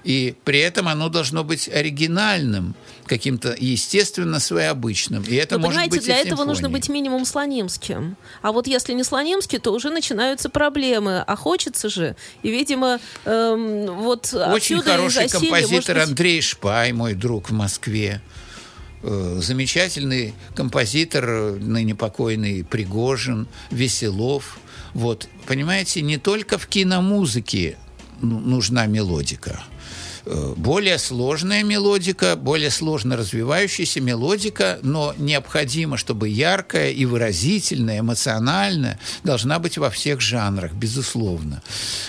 [0.04, 5.24] И при этом оно должно быть оригинальным, каким-то естественно своеобычным.
[5.24, 8.18] И это Но, может понимаете, быть для этого нужно быть минимум слонимским.
[8.42, 11.24] А вот если не слонимский, то уже начинаются проблемы.
[11.26, 12.16] А хочется же.
[12.44, 16.08] И, видимо, эм, вот Очень хороший композитор быть...
[16.10, 18.22] Андрей Шпай, мой друг в Москве.
[19.06, 24.60] Э, замечательный композитор, ныне покойный Пригожин, Веселов.
[24.94, 27.78] Вот, понимаете, не только в киномузыке
[28.22, 29.62] нужна мелодика.
[30.26, 39.00] Э, более сложная мелодика, более сложно развивающаяся мелодика, но необходимо, чтобы яркая и выразительная, эмоциональная
[39.24, 41.62] должна быть во всех жанрах, безусловно.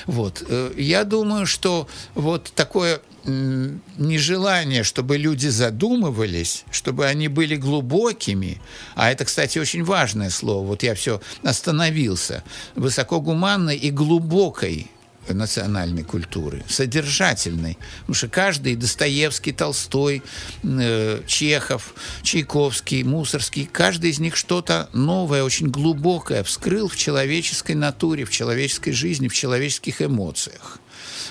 [0.07, 0.45] Вот.
[0.47, 8.61] Э, я думаю, что вот такое нежелание, чтобы люди задумывались, чтобы они были глубокими,
[8.95, 12.45] а это, кстати, очень важное слово, вот я все остановился,
[12.75, 14.91] высокогуманной и глубокой
[15.29, 17.79] национальной культуры, содержательной.
[18.01, 20.23] Потому что каждый, Достоевский, Толстой,
[20.63, 28.25] э, Чехов, Чайковский, Мусорский, каждый из них что-то новое, очень глубокое вскрыл в человеческой натуре,
[28.25, 30.81] в человеческой жизни, в человеческих эмоциях.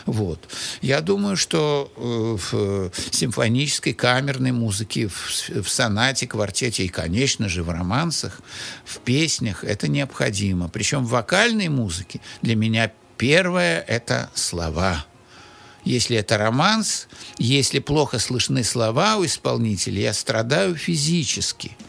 [0.05, 0.39] Вот.
[0.81, 7.63] Я думаю, что э, в симфонической камерной музыке, в, в сонате, квартете и, конечно же,
[7.63, 8.41] в романсах,
[8.85, 10.67] в песнях это необходимо.
[10.67, 12.91] Причем в вокальной музыке для меня
[13.24, 15.05] первое– это слова.
[15.86, 17.07] Если это романс,
[17.38, 21.78] если плохо слышны слова у исполнителя, я страдаю физически–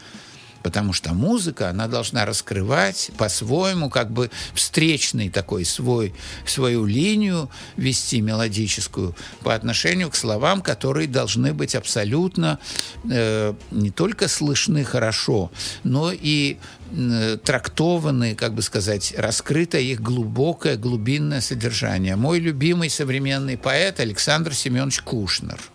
[0.65, 8.19] потому что музыка, она должна раскрывать по-своему, как бы встречный такой свой, свою линию вести
[8.19, 12.57] мелодическую по отношению к словам, которые должны быть абсолютно
[13.07, 15.51] э, не только слышны хорошо,
[15.83, 16.57] но и
[17.43, 22.15] трактованы, как бы сказать, раскрыто их глубокое, глубинное содержание.
[22.15, 25.59] Мой любимый современный поэт Александр Семенович Кушнер–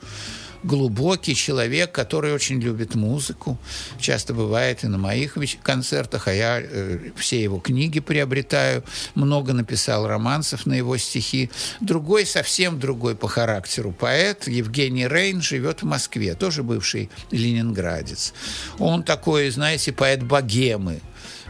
[0.63, 3.59] глубокий человек, который очень любит музыку.
[3.99, 8.85] Часто бывает и на моих концертах, а я э, все его книги приобретаю.
[9.15, 11.51] Много написал романсов на его стихи.
[11.81, 18.33] Другой, совсем другой по характеру поэт, Евгений Рейн, живет в Москве, тоже бывший ленинградец.
[18.79, 21.01] Он такой, знаете, поэт богемы,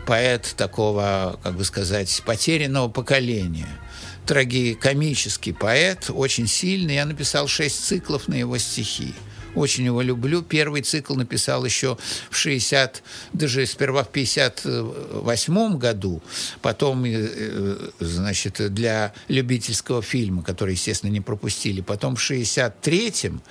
[0.07, 3.69] поэт такого, как бы сказать, потерянного поколения–
[4.31, 6.95] трагикомический поэт, очень сильный.
[6.95, 9.13] Я написал шесть циклов на его стихи.
[9.57, 10.43] Очень его люблю.
[10.43, 11.99] Первый цикл написал еще
[12.31, 13.03] в 60,
[13.33, 16.23] даже сперва в 58 году,
[16.63, 23.43] потом, э, э, значит, для любительского фильма, который, естественно, не пропустили, потом в 63-м,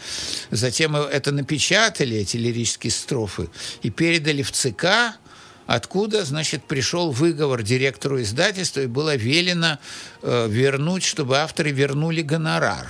[0.49, 3.49] затем это напечатали, эти лирические строфы,
[3.81, 4.85] и передали в ЦК,
[5.69, 9.77] откуда, значит, пришел выговор директору издательства, и было велено
[10.23, 12.87] э, вернуть, чтобы авторы вернули гонорар.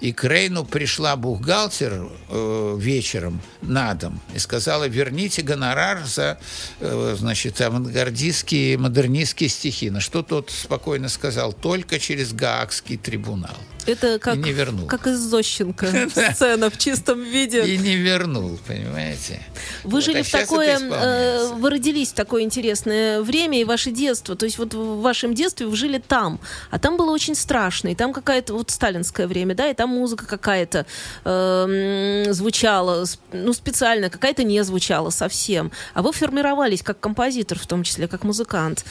[0.00, 6.38] И к Рейну пришла бухгалтер э, вечером на дом и сказала, верните гонорар за,
[6.80, 9.90] э, значит, авангардистские, модернистские стихи.
[9.90, 13.56] На что тот спокойно сказал, только через Гаагский трибунал.
[13.86, 14.86] Это как, и не вернул.
[14.86, 15.86] как из Зощенко
[16.32, 17.64] сцена в чистом виде.
[17.66, 19.40] И не вернул, понимаете?
[19.82, 24.36] Вы жили а в такое, э, вы родились в такое интересное время и ваше детство.
[24.36, 27.88] То есть вот в вашем детстве вы жили там, а там было очень страшно.
[27.88, 30.86] И там какая-то вот сталинское время, да, и там музыка какая-то
[31.24, 35.70] э, м, звучала, ну специально, какая-то не звучала совсем.
[35.92, 38.84] А вы формировались как композитор, в том числе как музыкант.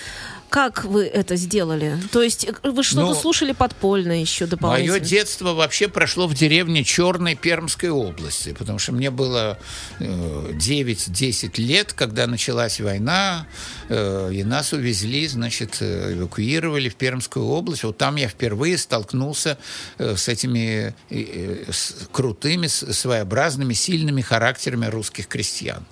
[0.54, 1.98] Как вы это сделали?
[2.12, 5.00] То есть э, вы что-то Ну, слушали подпольно еще дополнительно?
[5.00, 9.58] Мое детство вообще прошло в деревне Черной Пермской области, потому что мне было
[10.00, 13.48] э, 9-10 лет, когда началась война,
[13.83, 13.83] э,
[14.32, 17.84] и нас увезли, значит, э, эвакуировали в Пермскую область.
[17.84, 19.58] Вот там я впервые столкнулся
[19.98, 25.86] э, с этими э, э, с крутыми, своеобразными, сильными характерами русских крестьян.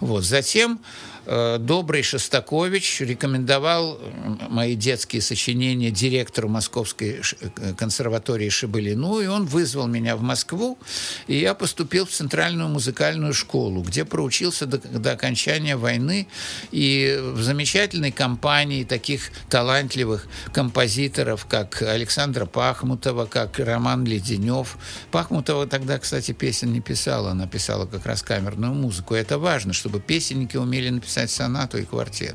[0.00, 0.24] Вот.
[0.24, 0.80] Затем
[1.26, 4.00] э, добрый Шостакович рекомендовал
[4.48, 10.78] мои детские сочинения директору Московской э, консерватории Шибалину, и он вызвал меня в Москву,
[11.26, 16.28] и я поступил в Центральную музыкальную школу, где проучился до, до окончания войны,
[16.70, 24.76] и в замечательной компании таких талантливых композиторов, как Александра Пахмутова, как Роман Леденев.
[25.12, 29.14] Пахмутова тогда, кстати, песен не писала, она писала как раз камерную музыку.
[29.14, 32.34] Это важно, чтобы песенники умели написать сонату и квартет.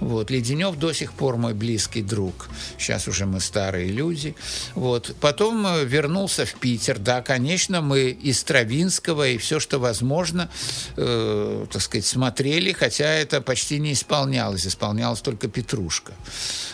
[0.00, 0.30] Вот.
[0.30, 2.48] Леденев до сих пор мой близкий друг.
[2.78, 4.34] Сейчас уже мы старые люди.
[4.74, 5.14] Вот.
[5.20, 6.98] Потом э, вернулся в Питер.
[6.98, 10.50] Да, конечно, мы из Стравинского и все, что возможно,
[10.96, 14.21] э, так сказать, смотрели, хотя это почти не исполнялось.
[14.66, 16.12] Исполнялась только Петрушка.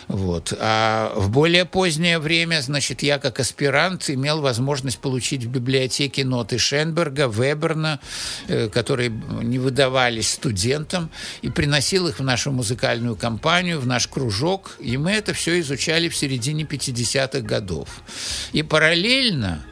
[0.07, 0.53] Вот.
[0.59, 6.57] А в более позднее время, значит, я как аспирант имел возможность получить в библиотеке ноты
[6.57, 7.99] Шенберга, Веберна,
[8.47, 14.77] э, которые не выдавались студентам, и приносил их в нашу музыкальную компанию, в наш кружок,
[14.79, 17.89] и мы это все изучали в середине 50-х годов.
[18.51, 19.63] И параллельно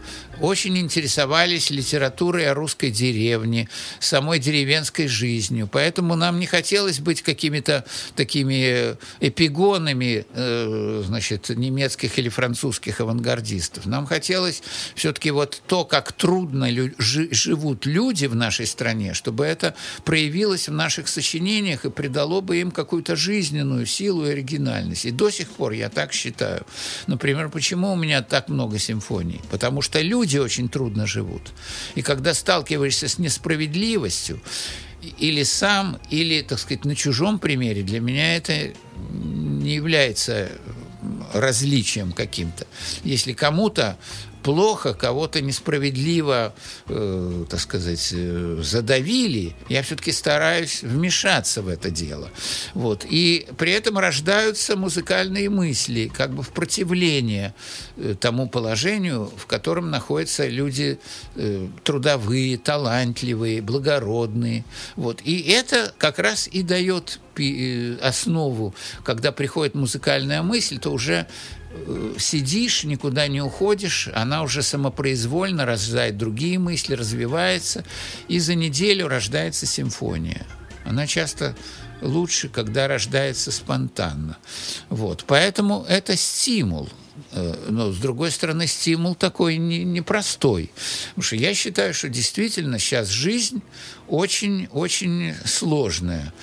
[0.42, 3.70] очень интересовались литературой о русской деревне,
[4.00, 5.70] самой деревенской жизнью.
[5.72, 7.86] Поэтому нам не хотелось быть какими-то
[8.16, 13.86] такими эпигонами э, значит, немецких или французских авангардистов.
[13.86, 14.62] Нам хотелось
[14.96, 19.76] все-таки вот то, как трудно лю- жи- живут люди в нашей стране, чтобы это
[20.06, 25.06] проявилось в наших сочинениях и придало бы им какую-то жизненную силу и оригинальность.
[25.06, 26.66] И до сих пор я так считаю.
[27.08, 29.42] Например, почему у меня так много симфоний?
[29.50, 31.54] Потому что люди очень трудно живут.
[31.96, 34.42] И когда сталкиваешься с несправедливостью,
[35.20, 38.74] или сам, или, так сказать, на чужом примере, для меня это
[39.12, 40.50] не является
[41.34, 42.68] различием каким-то.
[43.04, 43.98] Если кому-то
[44.48, 46.54] плохо, кого-то несправедливо,
[46.88, 52.30] э, так сказать, э, задавили, я все-таки стараюсь вмешаться в это дело.
[52.74, 53.06] Вот.
[53.10, 57.54] И при этом рождаются музыкальные мысли, как бы в противление
[57.98, 60.98] э, тому положению, в котором находятся люди
[61.36, 64.64] э, трудовые, талантливые, благородные.
[64.96, 65.20] Вот.
[65.26, 68.74] И это как раз и дает э, основу,
[69.04, 71.28] когда приходит музыкальная мысль, то уже
[72.18, 77.84] сидишь, никуда не уходишь, она уже самопроизвольно рождает другие мысли, развивается,
[78.28, 80.46] и за неделю рождается симфония.
[80.86, 81.56] Она часто
[82.02, 84.38] лучше, когда рождается спонтанно.
[84.90, 85.26] Вот.
[85.28, 86.90] Поэтому это стимул.
[87.32, 90.72] Э, Но, с другой стороны, стимул такой не- непростой.
[91.10, 93.62] Потому что я считаю, что действительно сейчас жизнь
[94.08, 96.34] очень-очень сложная.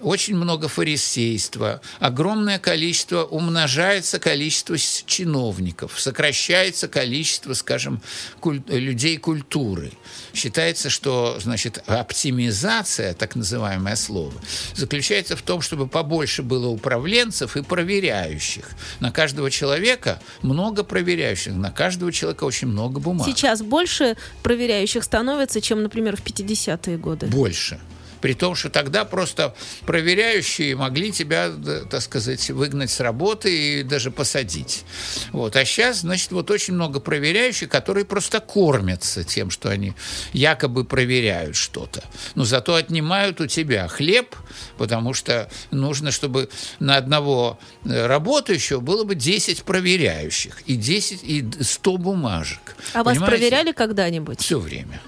[0.00, 8.00] Очень много фарисейства, огромное количество, умножается количество чиновников, сокращается количество, скажем,
[8.40, 9.92] куль- людей культуры.
[10.32, 14.32] Считается, что, значит, оптимизация, так называемое слово,
[14.74, 18.70] заключается в том, чтобы побольше было управленцев и проверяющих.
[19.00, 23.26] На каждого человека много проверяющих, на каждого человека очень много бумаг.
[23.26, 27.26] Сейчас больше проверяющих становится, чем, например, в 50-е годы.
[27.26, 27.78] Больше.
[28.20, 29.54] При том, что тогда просто
[29.86, 31.50] проверяющие могли тебя,
[31.90, 34.84] так сказать, выгнать с работы и даже посадить.
[35.32, 35.56] Вот.
[35.56, 39.94] А сейчас, значит, вот очень много проверяющих, которые просто кормятся тем, что они
[40.32, 42.02] якобы проверяют что-то.
[42.34, 44.34] Но зато отнимают у тебя хлеб,
[44.76, 46.48] потому что нужно, чтобы
[46.78, 52.76] на одного э, работающего было бы 10 проверяющих и 10 и 100 бумажек.
[52.92, 53.36] А вас Понимаете?
[53.36, 54.40] проверяли когда-нибудь?
[54.40, 55.00] Все время.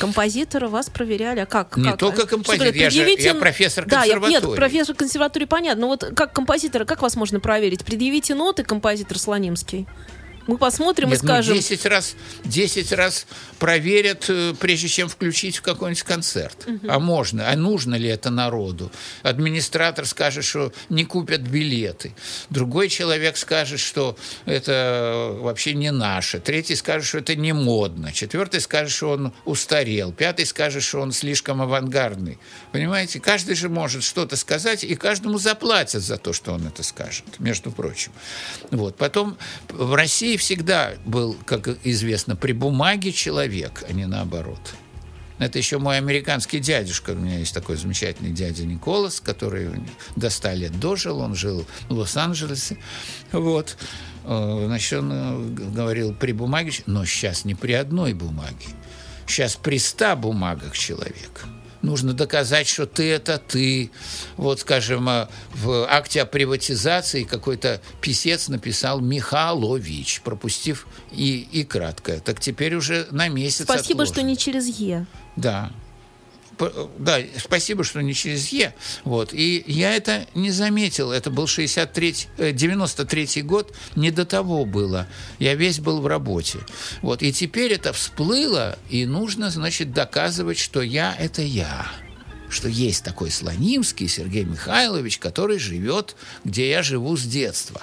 [0.00, 1.76] Композитора вас проверяли, а как?
[1.76, 1.98] Не как?
[1.98, 4.56] только композитор, говорят, я же- предъявите- я профессор Да, я- нет, консерватории.
[4.56, 5.82] профессор консерватории, понятно.
[5.82, 7.84] Но вот как композитора, как вас можно проверить?
[7.84, 9.86] Предъявите ноты, композитор Слонимский.
[10.50, 11.54] Мы посмотрим и Нет, ну, скажем...
[11.54, 13.26] 10 раз, 10 раз
[13.60, 16.66] проверят, э, прежде чем включить в какой-нибудь концерт.
[16.88, 18.90] А можно, а нужно ли это народу?
[19.22, 22.16] Администратор скажет, что не купят билеты.
[22.48, 26.40] Другой человек скажет, что это вообще не наше.
[26.40, 28.12] Третий скажет, что это не модно.
[28.12, 30.10] Четвертый скажет, что он устарел.
[30.10, 32.38] Пятый скажет, что он слишком авангардный.
[32.72, 33.20] Понимаете?
[33.20, 37.70] Каждый же может что-то сказать, и каждому заплатят за то, что он это скажет, между
[37.70, 38.10] прочим.
[38.72, 38.96] Вот.
[38.96, 39.38] Потом
[39.68, 44.74] в России всегда был, как известно, при бумаге человек, а не наоборот.
[45.38, 47.12] Это еще мой американский дядюшка.
[47.12, 49.70] У меня есть такой замечательный дядя Николас, который
[50.16, 51.20] до 100 лет дожил.
[51.20, 52.76] Он жил в Лос-Анджелесе.
[53.32, 53.78] Вот.
[54.24, 58.66] Э, Значит, он э, говорил при бумаге, но сейчас не при одной бумаге.
[59.26, 61.46] Сейчас при 100 бумагах человек.
[61.82, 63.90] Нужно доказать, что ты– это ты.
[64.36, 72.20] Вот, скажем, э, в акте о приватизации какой-то писец написал «Михалович», пропустив и, и кратко.
[72.20, 74.28] Так теперь уже на месяц Спасибо, что отложено.
[74.28, 75.06] не через Е.
[75.36, 75.72] Да.
[76.98, 78.74] Да, спасибо, что не через Е.
[79.04, 79.32] Вот.
[79.32, 81.12] И я это не заметил.
[81.12, 83.74] Это был 63 э, 93 год.
[83.96, 85.06] Не до того было.
[85.38, 86.58] Я весь был в работе.
[87.02, 87.22] Вот.
[87.22, 91.86] И теперь это всплыло, и нужно, значит, доказывать, что я– это я
[92.50, 97.80] что есть такой Слонимский Сергей Михайлович, который живет, где я живу с детства.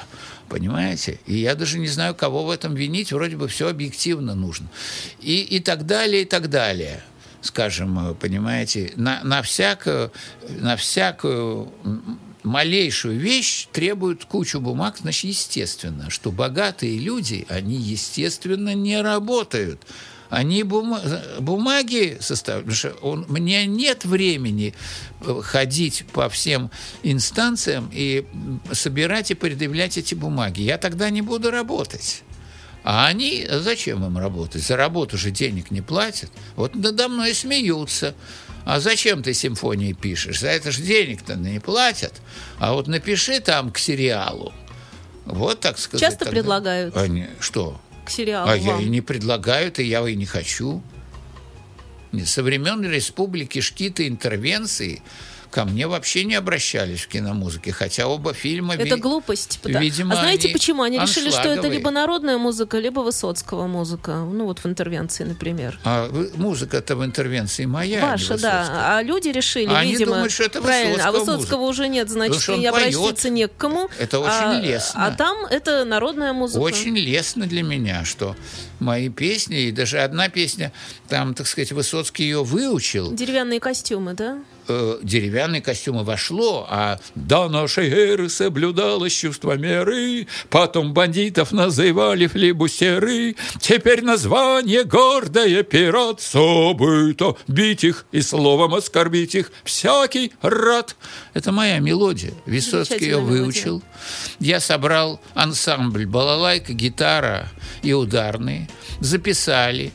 [0.49, 1.19] Понимаете?
[1.25, 3.13] И я даже не знаю, кого в этом винить.
[3.13, 4.69] Вроде бы все объективно нужно.
[5.21, 7.01] И, и так далее, и так далее
[7.41, 10.11] скажем, э, понимаете, на, на, всякую,
[10.49, 11.71] на всякую
[12.43, 19.81] малейшую вещь требуют кучу бумаг, значит, естественно, что богатые люди, они, естественно, не работают.
[20.29, 22.75] Они бума- бумаги составляют.
[22.75, 24.73] Что он, меня нет времени
[25.21, 26.69] э, ходить по всем
[27.03, 28.25] инстанциям и
[28.71, 30.61] собирать и предъявлять эти бумаги.
[30.61, 32.23] Я тогда не буду работать.
[32.89, 34.63] А они, зачем им работать?
[34.63, 36.31] За работу же денег не платят.
[36.55, 38.15] Вот надо мной смеются.
[38.63, 40.39] А зачем ты симфонии пишешь?
[40.39, 42.13] За это же денег-то не платят.
[42.59, 44.53] А вот напиши там к сериалу.
[45.25, 45.99] Вот так сказать.
[45.99, 46.95] Часто тогда- предлагают?
[46.95, 47.77] Они- что?
[48.05, 48.81] К сериалу А я вам.
[48.81, 50.81] и не предлагают, и я и не хочу.
[52.23, 55.01] Со времен республики Шкита интервенции
[55.51, 58.75] ко мне вообще не обращались в киномузыке, хотя оба фильма...
[58.75, 59.59] Это ви- глупость.
[59.61, 60.83] потому- видимо, а знаете они почему?
[60.83, 64.15] Они решили, что это либо народная музыка, либо Высоцкого музыка.
[64.17, 65.79] Ну вот в интервенции, например.
[65.83, 68.51] А музыка-то в интервенции моя, а Ваша, Высоцкого.
[68.51, 68.97] да.
[68.97, 70.13] А люди решили, А они видимо...
[70.13, 71.81] думают, что это правильно, а Высоцкого Высоцкого музыка.
[71.81, 73.89] уже нет, значит, и обратиться не к кому.
[73.99, 75.05] Это очень а, лестно.
[75.07, 76.59] А там это народная музыка.
[76.61, 78.35] Очень лестно для меня, что
[78.79, 80.71] мои песни, и даже одна песня,
[81.07, 84.39] там, так сказать, Высоцкий ее выучил, Деревянные костюмы, да?
[84.67, 93.35] Э, деревянные костюмы вошло, а до нашей эры соблюдалось чувство меры, потом бандитов называли флибустеры,
[93.59, 100.95] теперь название гордое пират, событо бить их и словом оскорбить их всякий рад.
[101.33, 102.33] Это моя мелодия.
[102.45, 103.43] Высоцкий ее Замечательная мелодия.
[103.43, 103.83] выучил.
[104.39, 107.49] Я собрал ансамбль балалайка, гитара
[107.83, 109.91] и ударные, записали.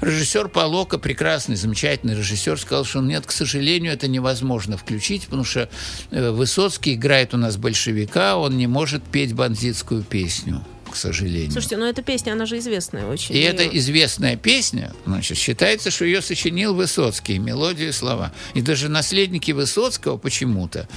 [0.00, 5.68] Режиссер Полока, прекрасный, замечательный режиссер, сказал, что нет, к сожалению, это невозможно включить, потому что
[6.10, 11.52] э, Высоцкий играет у нас большевика, он не может петь бандитскую песню, к сожалению.
[11.52, 13.34] Слушайте, ну эта песня, она же известная очень.
[13.34, 18.32] И эта Её- известная песня, значит, считается, что ее сочинил Высоцкий, мелодию и слова.
[18.54, 20.88] И даже наследники Высоцкого почему-то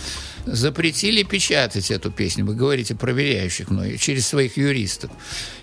[0.46, 5.12] запретили печатать эту песню, вы говорите, проверяющих мной, через своих юристов,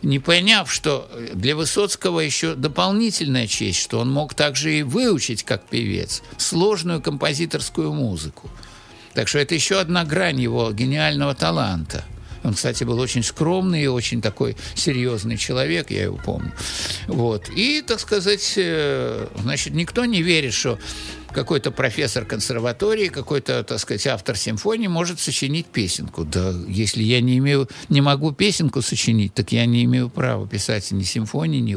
[0.03, 5.67] не поняв, что для Высоцкого еще дополнительная честь, что он мог также и выучить, как
[5.67, 8.51] певец, сложную композиторскую музыку.
[9.13, 12.05] Так что это еще одна грань его гениального таланта.
[12.43, 16.53] Он, кстати, был очень скромный и очень такой серьезный человек, я его помню.
[17.07, 17.49] Вот.
[17.51, 20.79] И, так сказать, э, значит, никто не верит, что
[21.33, 26.25] какой-то профессор консерватории, какой-то, так сказать, автор симфонии может сочинить песенку.
[26.25, 30.91] Да, если я не имею, не могу песенку сочинить, так я не имею права писать
[30.91, 31.77] ни симфонии, ни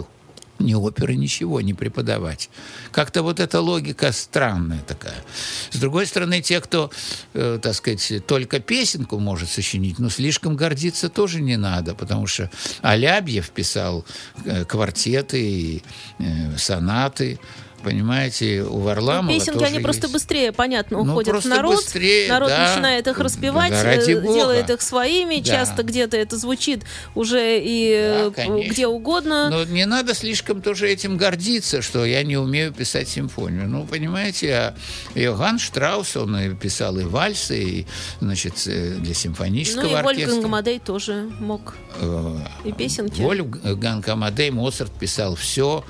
[0.60, 2.50] ни оперы, ничего не преподавать.
[2.92, 5.24] Как-то вот эта логика странная такая.
[5.72, 6.92] С другой стороны, те, кто,
[7.34, 12.50] э, так сказать, только песенку может сочинить, ну, слишком гордиться тоже не надо, потому что
[12.82, 14.06] Алябьев писал
[14.46, 15.84] э, квартеты и
[16.20, 17.40] э, сонаты,
[17.84, 20.14] понимаете, у Варламова Ну, Песенки, они просто есть.
[20.14, 21.76] быстрее, понятно, Ну, уходят в просто народ.
[21.76, 22.70] быстрее, народ да.
[22.70, 25.38] начинает их распевать, Да э, делает их своими.
[25.42, 25.44] Да.
[25.52, 26.84] Часто где-то это звучит
[27.16, 28.72] уже и э, Да, конечно.
[28.72, 29.50] где угодно.
[29.50, 33.68] Но не надо слишком тоже этим гордиться, что я не умею писать симфонию.
[33.68, 34.76] Ну, понимаете, а
[35.16, 37.88] Йоганн Штраус, он писал и вальсы, и,
[38.22, 40.26] значит, э, для симфонического Ну и оркестра.
[40.26, 41.76] Вольфганг Амадей тоже мог.
[42.00, 43.22] Э, И песенки.
[43.22, 45.84] Вольфганг Амадей, Моцарт писал все.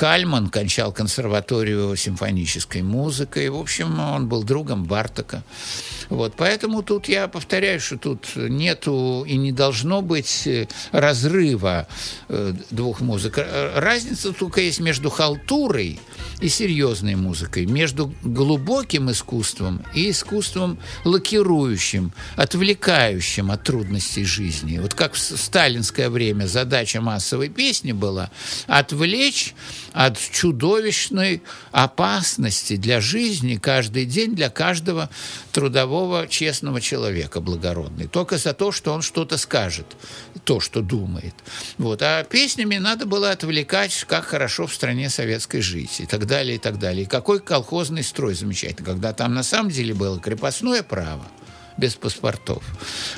[0.00, 3.50] Кальман кончал консерваторию симфонической музыкой.
[3.50, 5.42] В общем, он был другом Бартака.
[6.08, 11.86] Вот, поэтому тут я повторяю, что тут нету и не должно быть э, разрыва
[12.30, 13.34] э, двух музык.
[13.36, 16.00] Э, Разница только есть между халтурой
[16.40, 24.78] и серьезной музыкой, между глубоким искусством и искусством лакирующим, отвлекающим от трудностей жизни.
[24.78, 28.30] Вот как в сталинское время задача массовой песни была
[28.66, 29.54] отвлечь
[29.92, 35.10] от чудовищной опасности для жизни каждый день для каждого
[35.52, 38.06] трудового честного человека благородный.
[38.06, 39.86] Только за то, что он что-то скажет,
[40.44, 41.34] то, что думает.
[41.78, 42.02] Вот.
[42.02, 46.58] А песнями надо было отвлекать, как хорошо в стране советской жить, и так далее, и
[46.58, 47.04] так далее.
[47.04, 51.26] И какой колхозный строй замечательный, когда там на самом деле было крепостное право,
[51.76, 52.62] без паспортов.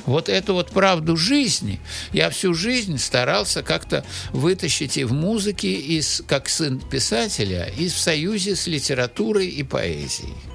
[0.06, 1.80] Вот эту вот правду жизни
[2.12, 7.88] я всю жизнь старался как-то вытащить и в музыке, и с- как сын писателя, и
[7.88, 10.51] в союзе с литературой и поэзией.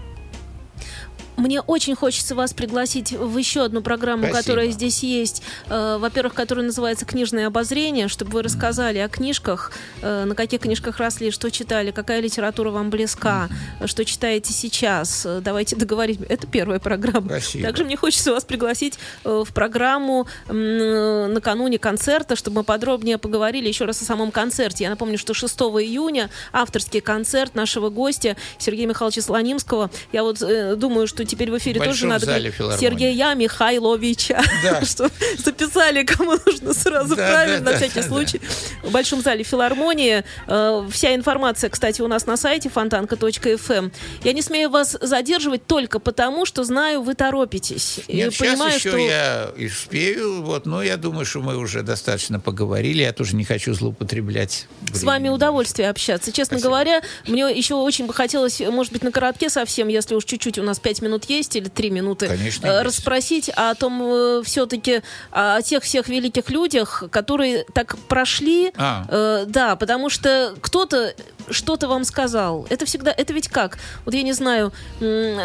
[1.38, 4.41] Мне очень хочется вас пригласить в еще одну программу, Спасибо.
[4.41, 5.43] которая здесь есть.
[5.69, 9.71] Э, Во-первых, которая называется «Книжное обозрение», чтобы вы рассказали о книжках,
[10.01, 13.49] э, на каких книжках росли, что читали, какая литература вам близка,
[13.85, 15.27] что читаете сейчас.
[15.27, 16.25] Э, Давайте договоримся.
[16.29, 17.27] Это первая программа.
[17.27, 17.67] Спасибо.
[17.67, 24.01] Также мне хочется вас пригласить в программу накануне концерта, чтобы мы подробнее поговорили еще раз
[24.01, 24.85] о самом концерте.
[24.85, 29.91] Я напомню, что 6 июня авторский концерт нашего гостя Сергея Михайловича Слонимского.
[30.11, 30.39] Я вот
[30.79, 32.80] думаю, что теперь в эфире В тоже надо зале говорить.
[32.80, 34.41] Сергея Михайловича.
[34.63, 34.82] Да.
[34.86, 38.41] Что записали, кому нужно сразу Да, правильно, да, на всякий случай.
[38.84, 40.23] В Большом зале филармонии.
[40.47, 43.91] Э, Вся информация, кстати, у нас на сайте фонтанка.фм.
[44.23, 47.99] Я не смею вас задерживать только потому, что знаю, вы торопитесь.
[48.07, 48.97] И Нет, сейчас понимаю, еще что...
[48.97, 53.43] я и успею, вот, но я думаю, что мы уже достаточно поговорили, я тоже не
[53.43, 54.67] хочу злоупотреблять.
[54.93, 56.32] С вами удовольствие общаться.
[56.32, 56.69] Честно Спасибо.
[56.69, 60.63] говоря, мне еще очень бы хотелось, может быть, на коротке совсем, если уж чуть-чуть у
[60.63, 62.86] нас пять минут есть или три минуты, Конечно, э, есть.
[62.86, 65.01] расспросить о том все-таки,
[65.32, 68.72] о тех всех великих людях, которые так прошли.
[68.78, 69.05] А.
[69.09, 71.13] Э, да, потому что кто-то
[71.49, 72.68] что-то вам сказал.
[72.70, 73.78] Это всегда, это ведь как?
[74.05, 74.74] Вот я не знаю,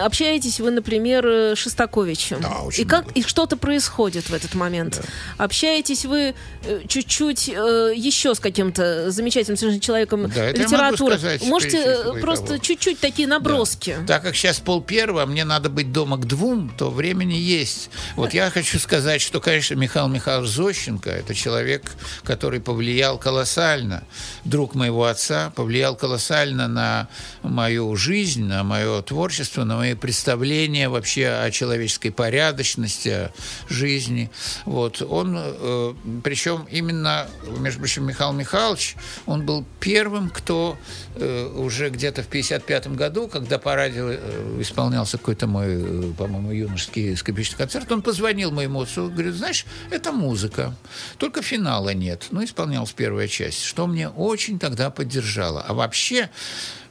[0.05, 2.41] общаетесь вы, например, э, с Шостаковичем.
[2.41, 3.21] Да, очень и как много.
[3.21, 5.01] и что-то происходит в этот момент.
[5.39, 11.19] Общаетесь вы э, чуть-чуть э, еще с каким-то замечательным совершенно человеком Да, литературы.
[11.19, 13.97] сказать, Можете э, просто чуть-чуть такие наброски.
[14.07, 17.91] Так как сейчас пол первого, мне надо быть дома к двум, то времени есть.
[18.17, 21.83] Вот я хочу сказать, что, конечно, Михаил Михайлович Зощенко– это человек,
[22.25, 24.05] который повлиял колоссально,
[24.45, 27.09] друг моего отца, повлиял колоссально на
[27.43, 33.33] мою жизнь, на мое творчество, на мои представления вообще о человеческой порядочности, о
[33.69, 34.31] жизни.
[34.65, 35.03] Вот.
[35.03, 37.27] Он, э, причем именно,
[37.59, 38.97] между прочим, Михаил Михайлович,
[39.27, 40.77] он был первым, кто
[41.17, 46.51] э, уже где-то в 55 году, когда по радио э, исполнялся какой-то мой, э, по-моему,
[46.51, 50.75] юношеский скрипичный концерт, он позвонил моему отцу, говорит, знаешь, это музыка,
[51.19, 52.29] только финала нет.
[52.31, 55.63] Ну, исполнялась первая часть, что мне очень тогда поддержало.
[55.63, 56.31] А вообще,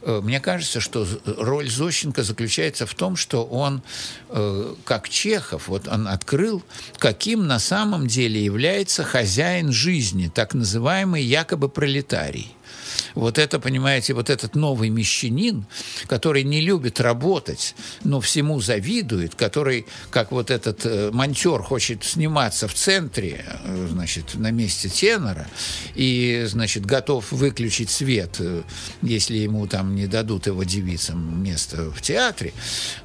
[0.04, 3.82] э, мне кажется, что роль Зощенко заключается в том, что он,
[4.30, 6.64] э, как Чехов, вот он открыл,
[6.98, 12.56] каким на самом деле является хозяин жизни, так называемый якобы пролетарий.
[13.16, 15.66] Вот это, понимаете, вот этот новый мещанин,
[16.08, 22.68] который не любит работать, но всему завидует, который, как вот этот э, монтер, хочет сниматься
[22.68, 25.48] в центре, э, значит, на месте тенора,
[25.96, 28.64] и, значит, готов выключить свет, э,
[29.02, 32.54] если ему там не дадут его девицам место в театре.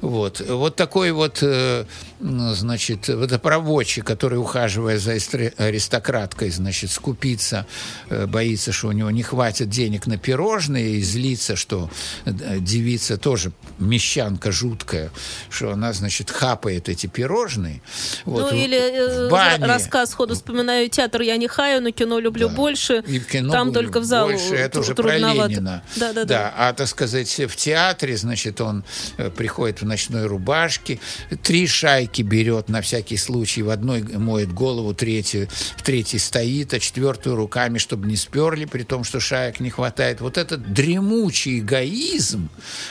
[0.01, 1.85] Вот, вот такой вот, э,
[2.19, 5.11] значит, водопроводчик, который, ухаживая за
[5.57, 7.65] аристократкой, значит, скупится,
[8.09, 11.89] э, боится, что у него не хватит денег на пирожные, и злится, что
[12.25, 15.11] э, девица тоже мещанка жуткая,
[15.49, 17.81] что она, значит, хапает эти пирожные.
[18.25, 19.65] Вот, ну или э, в бане.
[19.65, 22.55] рассказ сходу вспоминаю театр я не хаю, но кино люблю Да.
[22.55, 23.03] больше.
[23.07, 25.49] И в кино Там только в зал больше, это уже про трудновато.
[25.49, 25.83] Ленина.
[25.95, 26.53] Да, да, да.
[26.57, 28.83] А, так сказать, в театре, значит, он
[29.17, 30.99] э, приходит в ночной рубашке,
[31.43, 36.79] три шайки берет на всякий случай, в одной моет голову, третью, в третьей стоит, а
[36.79, 40.21] четвертую руками, чтобы не сперли, при том, что шаек не хватает.
[40.21, 42.49] Вот этот дремучий эгоизм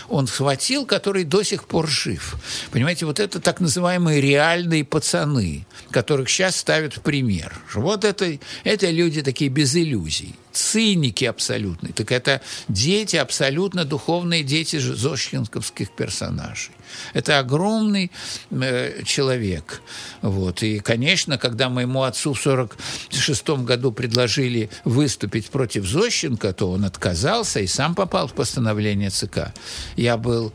[0.08, 2.36] он схватил, который до сих пор жив.
[2.70, 7.54] Понимаете, вот это так называемые реальные пацаны, которых сейчас ставят в пример.
[7.74, 11.92] Вот это, это люди такие без иллюзий циники абсолютные.
[11.92, 16.72] Так это дети, абсолютно духовные дети зощенковских персонажей.
[17.14, 18.10] Это огромный
[18.50, 19.82] э, человек.
[20.22, 20.62] Вот.
[20.62, 27.60] И, конечно, когда моему отцу в 1946 году предложили выступить против Зощенко, то он отказался
[27.60, 29.52] и сам попал в постановление ЦК.
[29.96, 30.52] Я был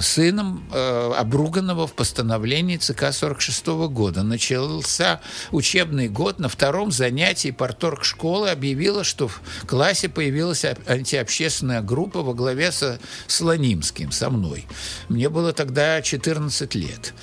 [0.00, 4.22] сыном э, обруганного в постановлении ЦК 1946 года.
[4.22, 5.20] Начался
[5.50, 6.38] учебный год.
[6.38, 9.28] На втором занятии порторг школы объявила, что
[9.62, 14.66] в классе появилась антиобщественная группа во главе со Слонимским, со мной.
[15.08, 17.14] Мне было тогда 14 лет.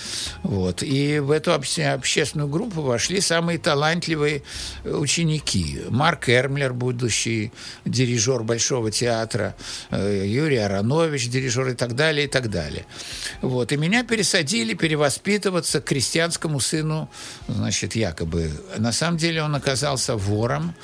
[0.44, 0.84] Вот.
[0.84, 4.44] И в эту общественную группу вошли самые талантливые
[4.84, 5.82] ученики.
[5.90, 7.52] Марк Эрмлер, будущий
[7.86, 9.56] дирижер Большого театра,
[9.90, 12.86] э, Юрий Аронович, дирижер и так далее, и так далее.
[13.42, 13.72] Вот.
[13.72, 17.10] И меня пересадили перевоспитываться к крестьянскому сыну,
[17.48, 18.52] значит, якобы.
[18.78, 20.76] На самом деле он оказался вором,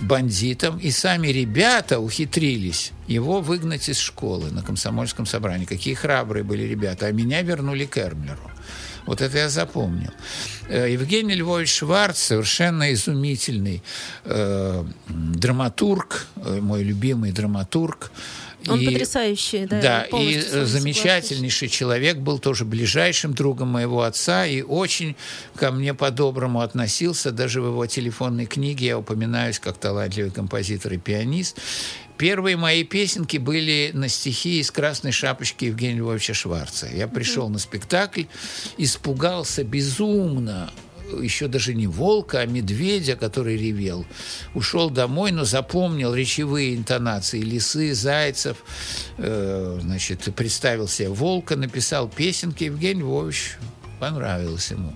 [0.00, 5.64] бандитом, и сами ребята ухитрились его выгнать из школы на комсомольском собрании.
[5.64, 7.06] Какие храбрые были ребята.
[7.06, 8.50] А меня вернули к Эрмлеру.
[9.06, 10.10] Вот это я запомнил.
[10.68, 13.82] Э, Евгений Львович Шварц, совершенно изумительный
[14.24, 18.10] э, драматург, э, мой любимый драматург,
[18.68, 19.80] он и, потрясающий, да.
[19.80, 25.14] Да, и замечательнейший человек, был тоже ближайшим другом моего отца и очень
[25.54, 27.30] ко мне по-доброму относился.
[27.30, 31.58] Даже в его телефонной книге я упоминаюсь как талантливый композитор и пианист.
[32.16, 36.88] Первые мои песенки были на стихи из «Красной шапочки» Евгения Львовича Шварца.
[36.88, 38.24] Я пришел на спектакль,
[38.78, 40.70] испугался безумно
[41.20, 44.06] еще даже не волка, а медведя, который ревел.
[44.54, 48.58] Ушел домой, но запомнил речевые интонации лисы, зайцев,
[49.18, 52.64] э, значит, представил себе волка, написал песенки.
[52.64, 53.56] Евгений Львович
[53.98, 54.92] понравилось ему.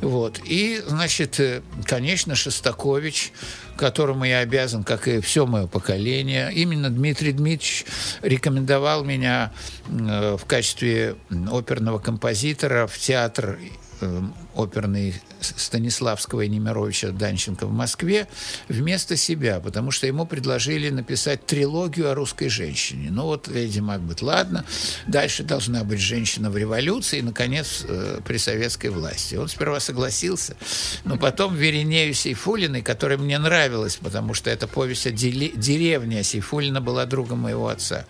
[0.00, 0.40] Вот.
[0.44, 3.32] И, значит, э, конечно, Шостакович,
[3.76, 7.84] которому я обязан, как и все мое поколение, именно Дмитрий Дмитриевич
[8.22, 9.52] рекомендовал меня
[9.88, 11.16] э, в качестве
[11.50, 13.58] оперного композитора в театр
[14.00, 14.22] э,
[14.54, 18.28] оперный Станиславского и Немировича Данченко в Москве
[18.68, 23.10] вместо себя, потому что ему предложили написать трилогию о русской женщине.
[23.10, 24.64] Ну вот Леди Макбет, ладно,
[25.06, 29.36] дальше должна быть женщина в революции и, наконец, э, при советской власти.
[29.36, 30.56] Он сперва согласился,
[31.04, 37.06] но потом Веринею Сейфулиной, которая мне нравилась, потому что эта повесть о деревне Сейфулина была
[37.06, 38.04] другом моего отца.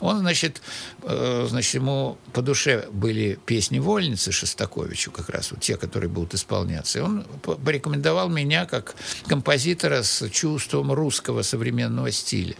[0.00, 0.60] Он, значит,
[1.02, 6.34] э, значит, ему по душе были песни вольницы Шостаковичу, как раз вот те, которые будут
[6.34, 6.98] исполняться.
[6.98, 8.94] И он порекомендовал меня как
[9.26, 12.56] композитора с чувством русского современного стиля.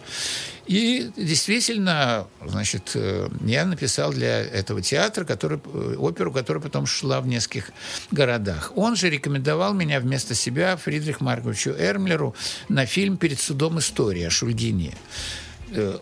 [0.67, 7.21] И действительно, значит, э, я написал для этого театра который, э, оперу, которая потом шла
[7.21, 7.71] в нескольких
[8.11, 8.71] городах.
[8.75, 12.35] Он же рекомендовал меня вместо себя Фридрих Марковичу Эрмлеру
[12.69, 14.93] на фильм «Перед судом история» о Шульгине.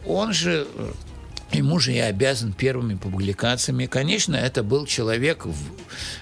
[0.06, 0.68] Он же
[1.54, 3.86] Ему же я обязан первыми публикациями.
[3.86, 5.56] Конечно, это был человек в,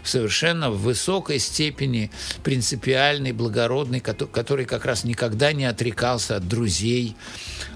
[0.03, 2.11] совершенно в высокой степени
[2.43, 7.15] принципиальный, благородный, который как раз никогда не отрекался от друзей,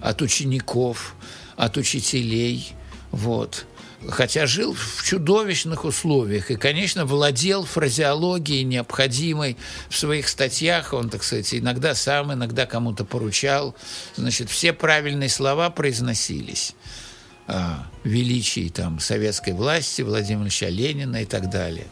[0.01, 1.15] от учеников,
[1.55, 2.73] от учителей.
[3.11, 3.65] Вот
[4.09, 9.57] хотя жил в чудовищных условиях и, конечно, владел фразеологией необходимой
[9.89, 10.93] в своих статьях.
[10.93, 13.75] Он, так сказать, иногда сам, иногда кому-то поручал.
[14.15, 16.75] Значит, все правильные слова произносились
[17.47, 21.85] о величии там, советской власти, Владимира Ильича Ленина и так далее.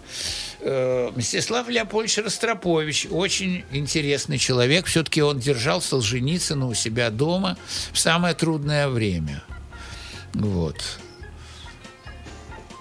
[0.62, 4.86] Э, Мстислав Леопольдович Ростропович, очень интересный человек.
[4.86, 7.58] Все-таки он держал Солженицына у себя дома
[7.91, 9.43] в самое трудное время.
[10.34, 10.78] Вот.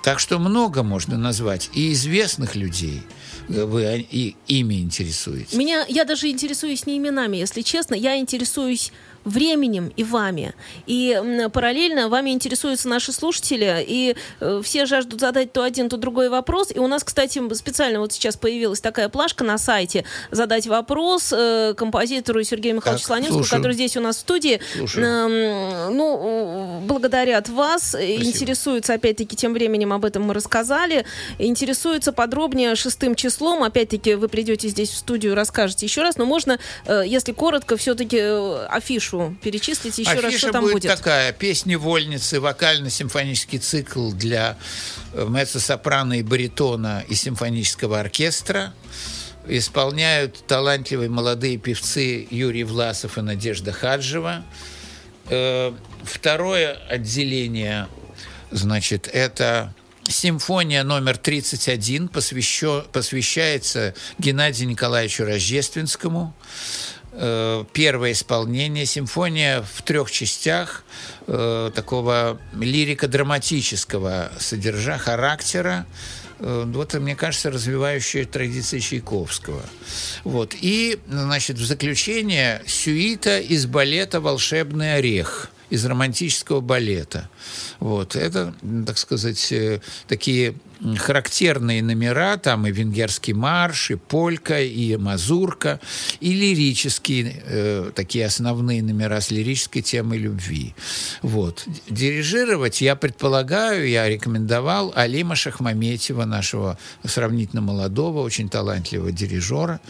[0.03, 3.03] Так что много можно назвать и известных людей–
[3.49, 5.53] вы и ими интересуетесь?
[5.55, 8.93] Меня, я даже интересуюсь не именами, если честно, я интересуюсь
[9.25, 10.55] временем и вами.
[10.87, 11.20] И
[11.53, 16.70] параллельно вами интересуются наши слушатели, и э, все жаждут задать то один, то другой вопрос.
[16.75, 21.75] И у нас, кстати, специально вот сейчас появилась такая плашка на сайте «Задать вопрос» э,
[21.77, 24.61] композитору Сергею Михайловичу Слонинскому, который здесь у нас в студии.
[24.97, 28.25] Э, ну, благодарят вас, Спасибо.
[28.25, 31.05] интересуются, опять-таки, тем временем об этом мы рассказали,
[31.39, 33.62] интересуются подробнее шестым числом.
[33.62, 38.18] Опять-таки, вы придете здесь в студию, расскажете еще раз, но можно, э, если коротко, все-таки
[38.18, 40.74] э, афишу афишу перечислите еще Афиша раз, что там будет.
[40.74, 44.58] будет такая, песни вольницы, вокально-симфонический цикл для
[45.12, 48.74] э, меццо-сопрано и баритона и симфонического оркестра.
[49.46, 54.44] Исполняют талантливые молодые певцы Юрий Власов и Надежда Хаджева.
[55.28, 55.72] э,
[56.04, 57.88] второе отделение,
[58.50, 59.74] значит, это
[60.08, 66.34] Симфония номер 31 посвящо, посвящается Геннадию Николаевичу Рождественскому.
[67.14, 68.86] Э, первое исполнение.
[68.86, 70.82] Симфония в трех частях
[71.26, 75.86] э, такого лирико-драматического содержа, характера.
[76.38, 79.62] Э, вот, мне кажется, развивающая традиции Чайковского.
[80.24, 80.54] Вот.
[80.58, 87.28] И, значит, в заключение сюита из балета «Волшебный орех» из романтического балета.
[87.78, 88.16] Вот.
[88.16, 88.54] Это,
[88.86, 90.54] так сказать, э, такие
[90.99, 95.80] характерные номера, там и венгерский марш, и полька, и мазурка,
[96.20, 100.74] и лирические, э, такие основные номера с лирической темой любви.
[101.22, 101.64] Вот.
[101.89, 109.80] Дирижировать я предполагаю, я рекомендовал Алима Шахмаметьева, нашего сравнительно молодого, очень талантливого дирижера.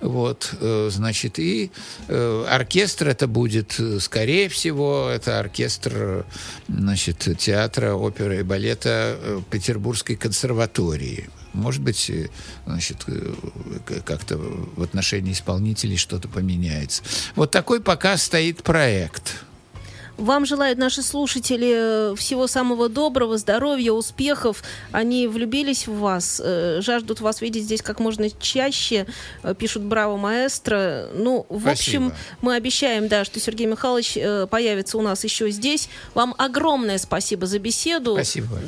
[0.00, 0.54] Вот.
[0.60, 1.70] Э, значит, и
[2.08, 6.24] э, оркестр это будет, скорее всего, это оркестр
[6.68, 11.28] значит, театра, оперы и балета э, Петербургской консерватории.
[11.52, 12.30] Может быть, э,
[12.64, 13.34] значит, э,
[14.06, 17.02] как-то в отношении исполнителей что-то поменяется.
[17.36, 19.44] Вот такой пока стоит проект.
[20.18, 24.62] Вам желают наши слушатели всего самого доброго, здоровья, успехов.
[24.92, 29.06] Они влюбились в вас, э, жаждут вас видеть здесь как можно чаще,
[29.42, 31.08] э, пишут «Браво, маэстро».
[31.14, 31.70] Ну, в Спасибо.
[31.70, 35.88] общем, мы обещаем, да, что Сергей Михайлович э, появится у нас еще здесь.
[36.14, 38.12] Вам огромное спасибо за беседу.
[38.14, 38.58] Спасибо.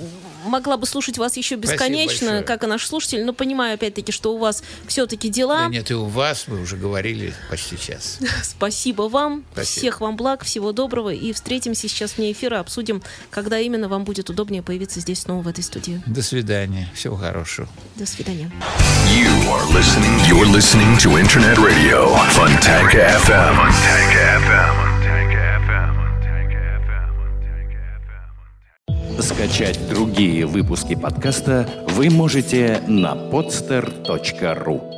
[0.47, 4.39] Могла бы слушать вас еще бесконечно, как и наш слушатель, но понимаю, опять-таки, что у
[4.39, 5.65] вас все-таки дела.
[5.65, 8.19] Да нет, и у вас, мы уже говорили почти час.
[8.43, 9.45] Спасибо вам.
[9.53, 9.81] Спасибо.
[9.81, 14.31] Всех вам благ, всего доброго и встретимся сейчас вне эфира, обсудим, когда именно вам будет
[14.31, 16.03] удобнее появиться здесь снова в этой студии.
[16.07, 16.89] До свидания.
[16.95, 17.69] Всего хорошего.
[17.97, 18.51] До свидания.
[19.15, 23.57] You are listening, you're listening to Internet Radio, Fontanka FM.
[23.57, 24.85] Fontanka FM.
[29.21, 34.94] Скачать другие выпуски подкаста вы можете на podster.ru